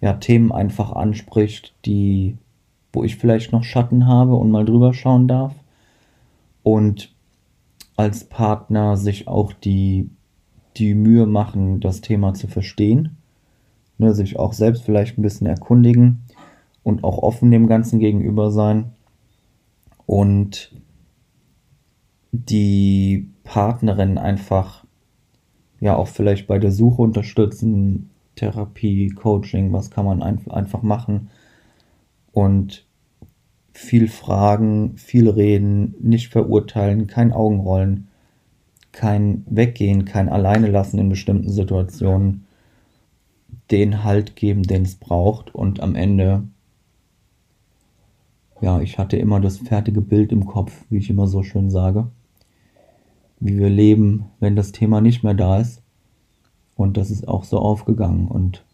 ja, 0.00 0.14
Themen 0.14 0.52
einfach 0.52 0.92
anspricht, 0.92 1.74
die, 1.84 2.36
wo 2.96 3.04
ich 3.04 3.16
vielleicht 3.16 3.52
noch 3.52 3.62
Schatten 3.62 4.06
habe 4.06 4.34
und 4.36 4.50
mal 4.50 4.64
drüber 4.64 4.94
schauen 4.94 5.28
darf. 5.28 5.54
Und 6.62 7.14
als 7.94 8.24
Partner 8.24 8.96
sich 8.96 9.28
auch 9.28 9.52
die, 9.52 10.08
die 10.76 10.94
Mühe 10.94 11.26
machen, 11.26 11.80
das 11.80 12.00
Thema 12.00 12.32
zu 12.32 12.48
verstehen. 12.48 13.18
Ne, 13.98 14.14
sich 14.14 14.38
auch 14.38 14.52
selbst 14.52 14.82
vielleicht 14.82 15.16
ein 15.16 15.22
bisschen 15.22 15.46
erkundigen 15.46 16.22
und 16.82 17.04
auch 17.04 17.18
offen 17.18 17.50
dem 17.50 17.66
Ganzen 17.66 17.98
gegenüber 17.98 18.50
sein. 18.50 18.92
Und 20.06 20.72
die 22.32 23.28
Partnerin 23.44 24.18
einfach 24.18 24.84
ja 25.80 25.96
auch 25.96 26.08
vielleicht 26.08 26.46
bei 26.46 26.58
der 26.58 26.72
Suche 26.72 27.02
unterstützen, 27.02 28.10
Therapie, 28.36 29.08
Coaching, 29.10 29.72
was 29.72 29.90
kann 29.90 30.06
man 30.06 30.22
ein, 30.22 30.50
einfach 30.50 30.82
machen 30.82 31.28
und 32.32 32.85
viel 33.76 34.08
fragen, 34.08 34.96
viel 34.96 35.28
reden, 35.28 35.94
nicht 36.00 36.32
verurteilen, 36.32 37.06
kein 37.06 37.32
Augenrollen, 37.32 38.08
kein 38.92 39.44
Weggehen, 39.48 40.04
kein 40.04 40.28
Alleine 40.28 40.68
lassen 40.68 40.98
in 40.98 41.08
bestimmten 41.08 41.50
Situationen, 41.50 42.46
den 43.70 44.04
Halt 44.04 44.36
geben, 44.36 44.62
den 44.62 44.82
es 44.82 44.94
braucht 44.96 45.54
und 45.54 45.80
am 45.80 45.94
Ende 45.94 46.44
ja, 48.62 48.80
ich 48.80 48.96
hatte 48.96 49.18
immer 49.18 49.38
das 49.38 49.58
fertige 49.58 50.00
Bild 50.00 50.32
im 50.32 50.46
Kopf, 50.46 50.86
wie 50.88 50.96
ich 50.96 51.10
immer 51.10 51.26
so 51.26 51.42
schön 51.42 51.70
sage 51.70 52.08
wie 53.40 53.58
wir 53.58 53.68
leben, 53.68 54.26
wenn 54.40 54.56
das 54.56 54.72
Thema 54.72 55.00
nicht 55.00 55.22
mehr 55.22 55.34
da 55.34 55.58
ist. 55.58 55.82
Und 56.74 56.96
das 56.96 57.10
ist 57.10 57.26
auch 57.26 57.44
so 57.44 57.58
aufgegangen 57.58 58.28
und 58.28 58.64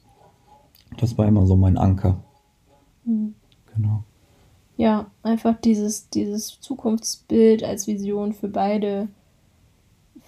das 0.98 1.16
war 1.18 1.26
immer 1.26 1.46
so 1.46 1.56
mein 1.56 1.78
Anker. 1.78 2.22
Mhm. 3.04 3.34
Genau. 3.74 4.04
Ja, 4.82 5.12
einfach 5.22 5.54
dieses, 5.60 6.10
dieses 6.10 6.60
Zukunftsbild 6.60 7.62
als 7.62 7.86
Vision 7.86 8.32
für 8.32 8.48
beide, 8.48 9.06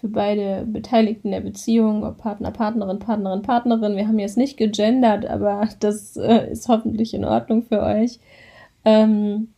für 0.00 0.06
beide 0.06 0.64
Beteiligten 0.64 1.32
der 1.32 1.40
Beziehung, 1.40 2.04
ob 2.04 2.18
Partner, 2.18 2.52
Partnerin, 2.52 3.00
Partnerin, 3.00 3.42
Partnerin. 3.42 3.96
Wir 3.96 4.06
haben 4.06 4.20
jetzt 4.20 4.36
nicht 4.36 4.56
gegendert, 4.56 5.26
aber 5.26 5.68
das 5.80 6.16
äh, 6.16 6.52
ist 6.52 6.68
hoffentlich 6.68 7.14
in 7.14 7.24
Ordnung 7.24 7.64
für 7.64 7.82
euch. 7.82 8.20
Ähm, 8.84 9.48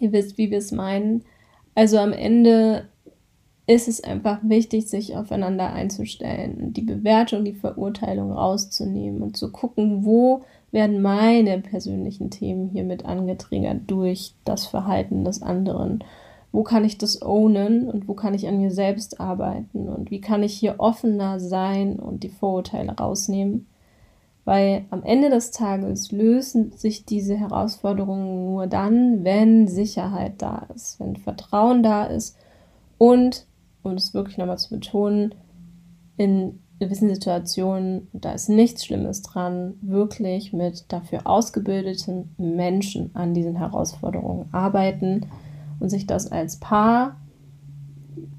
ihr 0.00 0.10
wisst, 0.12 0.38
wie 0.38 0.50
wir 0.50 0.56
es 0.56 0.72
meinen. 0.72 1.22
Also 1.74 1.98
am 1.98 2.14
Ende 2.14 2.88
ist 3.68 3.86
es 3.86 4.02
einfach 4.02 4.38
wichtig, 4.42 4.88
sich 4.88 5.14
aufeinander 5.14 5.70
einzustellen 5.74 6.54
und 6.54 6.76
die 6.78 6.82
Bewertung, 6.82 7.44
die 7.44 7.52
Verurteilung 7.52 8.32
rauszunehmen 8.32 9.22
und 9.22 9.36
zu 9.36 9.52
gucken, 9.52 10.06
wo 10.06 10.42
werden 10.72 11.02
meine 11.02 11.58
persönlichen 11.60 12.30
Themen 12.30 12.70
hiermit 12.70 13.04
angetriggert 13.04 13.82
durch 13.86 14.32
das 14.46 14.66
Verhalten 14.66 15.22
des 15.22 15.42
anderen. 15.42 16.02
Wo 16.50 16.62
kann 16.62 16.82
ich 16.82 16.96
das 16.96 17.20
ownen 17.20 17.90
und 17.90 18.08
wo 18.08 18.14
kann 18.14 18.32
ich 18.32 18.48
an 18.48 18.58
mir 18.58 18.70
selbst 18.70 19.20
arbeiten 19.20 19.90
und 19.90 20.10
wie 20.10 20.22
kann 20.22 20.42
ich 20.42 20.54
hier 20.54 20.76
offener 20.78 21.38
sein 21.38 21.98
und 21.98 22.22
die 22.22 22.30
Vorurteile 22.30 22.92
rausnehmen? 22.92 23.66
Weil 24.46 24.86
am 24.88 25.02
Ende 25.02 25.28
des 25.28 25.50
Tages 25.50 26.10
lösen 26.10 26.72
sich 26.72 27.04
diese 27.04 27.36
Herausforderungen 27.36 28.46
nur 28.46 28.66
dann, 28.66 29.24
wenn 29.24 29.68
Sicherheit 29.68 30.36
da 30.38 30.66
ist, 30.74 30.98
wenn 31.00 31.16
Vertrauen 31.16 31.82
da 31.82 32.04
ist 32.04 32.34
und 32.96 33.46
um 33.82 33.92
es 33.92 34.14
wirklich 34.14 34.38
nochmal 34.38 34.58
zu 34.58 34.70
betonen, 34.70 35.34
in 36.16 36.60
gewissen 36.78 37.12
Situationen, 37.12 38.08
da 38.12 38.32
ist 38.32 38.48
nichts 38.48 38.84
Schlimmes 38.84 39.22
dran, 39.22 39.74
wirklich 39.80 40.52
mit 40.52 40.84
dafür 40.88 41.26
ausgebildeten 41.26 42.34
Menschen 42.38 43.10
an 43.14 43.34
diesen 43.34 43.56
Herausforderungen 43.56 44.48
arbeiten 44.52 45.26
und 45.80 45.90
sich 45.90 46.06
das 46.06 46.30
als 46.30 46.56
Paar, 46.56 47.16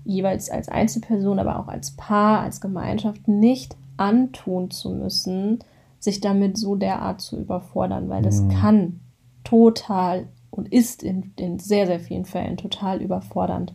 jeweils 0.06 0.50
als 0.50 0.70
Einzelperson, 0.70 1.40
aber 1.40 1.60
auch 1.60 1.68
als 1.68 1.92
Paar, 1.92 2.42
als 2.42 2.62
Gemeinschaft 2.62 3.28
nicht 3.28 3.76
antun 3.98 4.72
zu 4.72 4.90
müssen, 4.92 5.60
sich 6.00 6.22
damit 6.22 6.58
so 6.58 6.76
derart 6.76 7.20
zu 7.22 7.38
überfordern, 7.38 8.10
weil 8.10 8.24
das 8.24 8.42
Mhm. 8.42 8.50
kann 8.50 9.00
total 9.44 10.28
und 10.50 10.72
ist 10.72 11.04
in, 11.04 11.34
in 11.38 11.60
sehr, 11.60 11.86
sehr 11.86 12.00
vielen 12.00 12.26
Fällen 12.26 12.58
total 12.58 13.02
überfordernd 13.02 13.74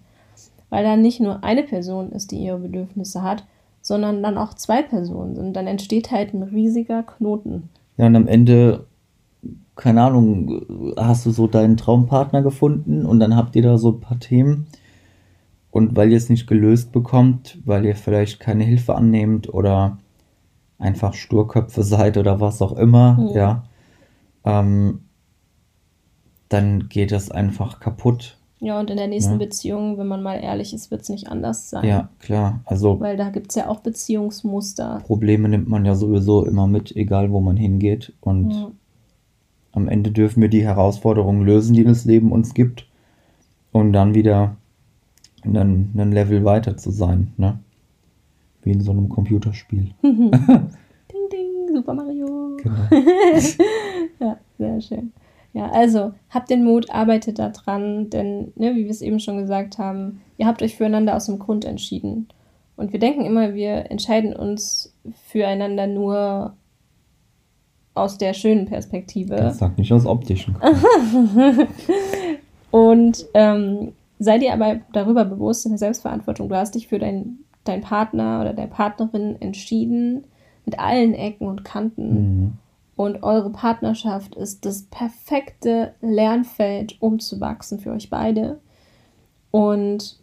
weil 0.74 0.82
dann 0.82 1.02
nicht 1.02 1.20
nur 1.20 1.44
eine 1.44 1.62
Person 1.62 2.10
ist, 2.10 2.32
die 2.32 2.38
ihre 2.38 2.58
Bedürfnisse 2.58 3.22
hat, 3.22 3.44
sondern 3.80 4.24
dann 4.24 4.36
auch 4.36 4.54
zwei 4.54 4.82
Personen 4.82 5.36
sind. 5.36 5.54
Dann 5.54 5.68
entsteht 5.68 6.10
halt 6.10 6.34
ein 6.34 6.42
riesiger 6.42 7.04
Knoten. 7.04 7.68
Ja, 7.96 8.06
und 8.06 8.16
am 8.16 8.26
Ende, 8.26 8.86
keine 9.76 10.02
Ahnung, 10.02 10.94
hast 10.98 11.26
du 11.26 11.30
so 11.30 11.46
deinen 11.46 11.76
Traumpartner 11.76 12.42
gefunden 12.42 13.06
und 13.06 13.20
dann 13.20 13.36
habt 13.36 13.54
ihr 13.54 13.62
da 13.62 13.78
so 13.78 13.92
ein 13.92 14.00
paar 14.00 14.18
Themen. 14.18 14.66
Und 15.70 15.94
weil 15.94 16.10
ihr 16.10 16.16
es 16.16 16.28
nicht 16.28 16.48
gelöst 16.48 16.90
bekommt, 16.90 17.56
weil 17.64 17.84
ihr 17.84 17.94
vielleicht 17.94 18.40
keine 18.40 18.64
Hilfe 18.64 18.96
annehmt 18.96 19.54
oder 19.54 19.98
einfach 20.80 21.14
Sturköpfe 21.14 21.82
seid 21.84 22.16
oder 22.16 22.40
was 22.40 22.60
auch 22.60 22.76
immer, 22.76 23.30
Ja. 23.32 23.62
ja, 24.44 24.60
ähm, 24.60 25.02
dann 26.48 26.88
geht 26.88 27.12
es 27.12 27.30
einfach 27.30 27.78
kaputt. 27.78 28.38
Ja, 28.64 28.80
und 28.80 28.88
in 28.90 28.96
der 28.96 29.08
nächsten 29.08 29.32
Ja. 29.32 29.38
Beziehung, 29.38 29.98
wenn 29.98 30.06
man 30.06 30.22
mal 30.22 30.36
ehrlich 30.36 30.72
ist, 30.72 30.90
wird 30.90 31.02
es 31.02 31.10
nicht 31.10 31.28
anders 31.28 31.68
sein. 31.68 31.84
Ja, 31.86 32.08
klar. 32.18 32.60
Also 32.64 32.98
Weil 32.98 33.16
da 33.18 33.28
gibt 33.28 33.50
es 33.50 33.56
ja 33.56 33.68
auch 33.68 33.80
Beziehungsmuster. 33.80 35.02
Probleme 35.06 35.48
nimmt 35.50 35.68
man 35.68 35.84
ja 35.84 35.94
sowieso 35.94 36.46
immer 36.46 36.66
mit, 36.66 36.96
egal 36.96 37.30
wo 37.30 37.40
man 37.40 37.58
hingeht. 37.58 38.14
Und 38.22 38.52
Ja. 38.52 38.70
am 39.72 39.88
Ende 39.88 40.10
dürfen 40.12 40.40
wir 40.40 40.48
die 40.48 40.62
Herausforderungen 40.64 41.42
lösen, 41.44 41.74
die 41.74 41.84
das 41.84 42.06
Leben 42.06 42.32
uns 42.32 42.54
gibt, 42.54 42.86
um 43.72 43.92
dann 43.92 44.14
wieder 44.14 44.56
einen, 45.42 45.90
einen 45.94 46.12
Level 46.12 46.44
weiter 46.46 46.76
zu 46.78 46.90
sein, 46.90 47.32
ne? 47.36 47.58
Wie 48.62 48.72
in 48.72 48.80
so 48.80 48.92
einem 48.92 49.10
Computerspiel. 49.10 49.90
Ding, 50.02 51.28
ding, 51.30 51.74
Super 51.76 51.92
Mario. 51.94 52.56
Genau. 52.62 52.88
Ja, 54.20 54.38
sehr 54.58 54.80
schön. 54.80 55.12
Ja, 55.54 55.70
also 55.70 56.12
habt 56.30 56.50
den 56.50 56.64
Mut, 56.64 56.90
arbeitet 56.90 57.38
da 57.38 57.48
dran, 57.48 58.10
denn, 58.10 58.52
ne, 58.56 58.74
wie 58.74 58.84
wir 58.84 58.90
es 58.90 59.00
eben 59.00 59.20
schon 59.20 59.38
gesagt 59.38 59.78
haben, 59.78 60.20
ihr 60.36 60.46
habt 60.46 60.62
euch 60.62 60.76
füreinander 60.76 61.16
aus 61.16 61.26
dem 61.26 61.38
Grund 61.38 61.64
entschieden. 61.64 62.28
Und 62.76 62.92
wir 62.92 62.98
denken 62.98 63.24
immer, 63.24 63.54
wir 63.54 63.90
entscheiden 63.90 64.34
uns 64.34 64.92
füreinander 65.28 65.86
nur 65.86 66.54
aus 67.94 68.18
der 68.18 68.34
schönen 68.34 68.66
Perspektive. 68.66 69.36
Das 69.36 69.58
sagt 69.58 69.78
nicht 69.78 69.92
aus 69.92 70.04
optischen. 70.04 70.56
Und 72.72 73.24
ähm, 73.34 73.92
sei 74.18 74.38
dir 74.38 74.52
aber 74.52 74.80
darüber 74.92 75.24
bewusst, 75.24 75.64
in 75.64 75.70
der 75.70 75.78
Selbstverantwortung, 75.78 76.48
du 76.48 76.56
hast 76.56 76.74
dich 76.74 76.88
für 76.88 76.98
deinen 76.98 77.44
dein 77.64 77.80
Partner 77.80 78.42
oder 78.42 78.52
deine 78.52 78.68
Partnerin 78.68 79.40
entschieden, 79.40 80.24
mit 80.64 80.78
allen 80.78 81.14
Ecken 81.14 81.48
und 81.48 81.64
Kanten. 81.64 82.12
Mhm. 82.12 82.52
Und 82.96 83.22
eure 83.24 83.50
Partnerschaft 83.50 84.36
ist 84.36 84.64
das 84.64 84.82
perfekte 84.84 85.94
Lernfeld, 86.00 86.96
um 87.00 87.18
zu 87.18 87.40
wachsen 87.40 87.80
für 87.80 87.90
euch 87.92 88.08
beide. 88.08 88.60
Und 89.50 90.20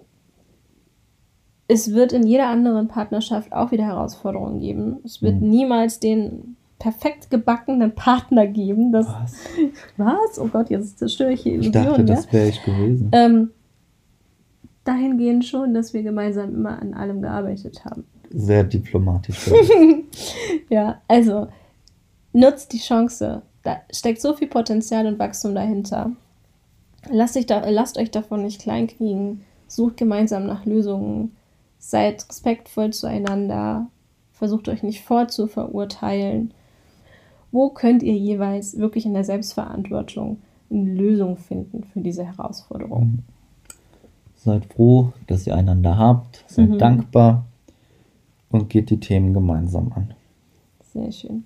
es 1.67 1.93
wird 1.93 2.13
in 2.13 2.25
jeder 2.25 2.47
anderen 2.47 2.87
Partnerschaft 2.87 3.51
auch 3.53 3.71
wieder 3.71 3.85
Herausforderungen 3.85 4.59
geben. 4.59 4.97
Es 5.03 5.21
wird 5.21 5.41
Mhm. 5.41 5.49
niemals 5.49 5.99
den 5.99 6.55
perfekt 6.79 7.29
gebackenen 7.29 7.93
Partner 7.93 8.47
geben. 8.47 8.91
Das, 8.91 9.07
Was? 9.07 9.35
was? 9.97 10.39
Oh 10.39 10.47
Gott, 10.47 10.69
jetzt 10.69 10.99
zerstöre 10.99 11.33
ich 11.33 11.41
hier 11.41 11.59
Ich 11.59 11.67
Illusionen. 11.67 11.87
dachte, 11.89 12.01
ja? 12.01 12.15
das 12.15 12.33
wäre 12.33 12.49
ich 12.49 12.63
gewesen. 12.63 13.09
ähm, 13.13 13.51
dahingehend 14.83 15.45
schon, 15.45 15.73
dass 15.73 15.93
wir 15.93 16.03
gemeinsam 16.03 16.53
immer 16.53 16.81
an 16.81 16.93
allem 16.93 17.21
gearbeitet 17.21 17.83
haben. 17.85 18.05
Sehr 18.31 18.63
diplomatisch. 18.63 19.49
Ja, 20.69 21.01
also 21.09 21.47
nutzt 22.33 22.73
die 22.73 22.79
Chance. 22.79 23.41
Da 23.63 23.77
steckt 23.91 24.21
so 24.21 24.33
viel 24.33 24.47
Potenzial 24.47 25.05
und 25.05 25.19
Wachstum 25.19 25.53
dahinter. 25.55 26.11
Lasst, 27.09 27.35
euch 27.37 27.45
da, 27.45 27.67
lasst 27.69 27.97
euch 27.97 28.11
davon 28.11 28.43
nicht 28.43 28.61
kleinkriegen. 28.61 29.41
Sucht 29.67 29.97
gemeinsam 29.97 30.45
nach 30.45 30.65
Lösungen. 30.65 31.35
Seid 31.79 32.27
respektvoll 32.29 32.91
zueinander. 32.91 33.87
Versucht 34.33 34.69
euch 34.69 34.83
nicht 34.83 35.01
vorzuverurteilen. 35.01 36.53
Wo 37.51 37.69
könnt 37.69 38.01
ihr 38.03 38.15
jeweils 38.15 38.77
wirklich 38.77 39.05
in 39.05 39.13
der 39.13 39.23
Selbstverantwortung 39.23 40.37
eine 40.69 40.93
Lösung 40.93 41.37
finden 41.37 41.83
für 41.83 41.99
diese 41.99 42.25
Herausforderung? 42.25 43.19
Seid 44.35 44.65
froh, 44.73 45.11
dass 45.27 45.45
ihr 45.45 45.55
einander 45.55 45.97
habt. 45.97 46.43
Seid 46.47 46.69
Mhm. 46.69 46.77
dankbar 46.79 47.45
und 48.49 48.69
geht 48.69 48.89
die 48.89 48.99
Themen 48.99 49.33
gemeinsam 49.33 49.91
an. 49.93 50.13
Sehr 50.93 51.11
schön. 51.11 51.43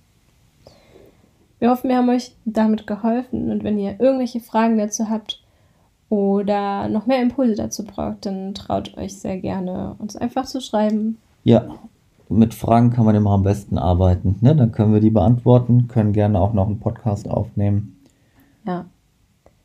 Wir 1.66 1.72
hoffen, 1.72 1.90
wir 1.90 1.98
haben 1.98 2.10
euch 2.10 2.36
damit 2.46 2.86
geholfen. 2.86 3.50
Und 3.50 3.64
wenn 3.64 3.80
ihr 3.80 4.00
irgendwelche 4.00 4.40
Fragen 4.40 4.78
dazu 4.78 5.10
habt 5.10 5.42
oder 6.10 6.88
noch 6.90 7.08
mehr 7.08 7.20
Impulse 7.24 7.56
dazu 7.56 7.84
braucht, 7.84 8.28
dann 8.28 8.54
traut 8.54 8.96
euch 9.00 9.18
sehr 9.18 9.40
gerne, 9.40 9.96
uns 9.98 10.16
einfach 10.16 10.46
zu 10.46 10.62
schreiben. 10.62 11.18
Ja, 11.44 11.66
mit 12.30 12.54
Fragen 12.54 12.92
kann 12.92 13.06
man 13.06 13.16
immer 13.16 13.32
am 13.32 13.42
besten 13.42 13.80
arbeiten. 13.80 14.36
Ne? 14.42 14.56
Dann 14.56 14.74
können 14.74 14.94
wir 14.94 15.00
die 15.00 15.10
beantworten, 15.10 15.88
können 15.88 16.14
gerne 16.14 16.40
auch 16.40 16.54
noch 16.54 16.68
einen 16.68 16.80
Podcast 16.80 17.28
aufnehmen. 17.28 17.96
Ja, 18.68 18.86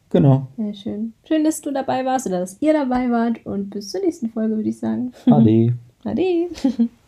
Genau. 0.09 0.47
sehr 0.57 0.73
schön. 0.73 1.13
Schön, 1.25 1.45
dass 1.45 1.61
du 1.61 1.71
dabei 1.71 2.07
warst 2.07 2.27
oder 2.27 2.41
dass 2.41 2.57
ihr 2.63 2.73
dabei 2.73 3.11
wart. 3.11 3.45
Und 3.45 3.69
bis 3.69 3.91
zur 3.91 4.01
nächsten 4.01 4.31
Folge, 4.31 4.57
würde 4.57 4.71
ich 4.71 4.79
sagen. 4.79 5.13
Ade. 5.27 5.75
Ade. 6.05 6.49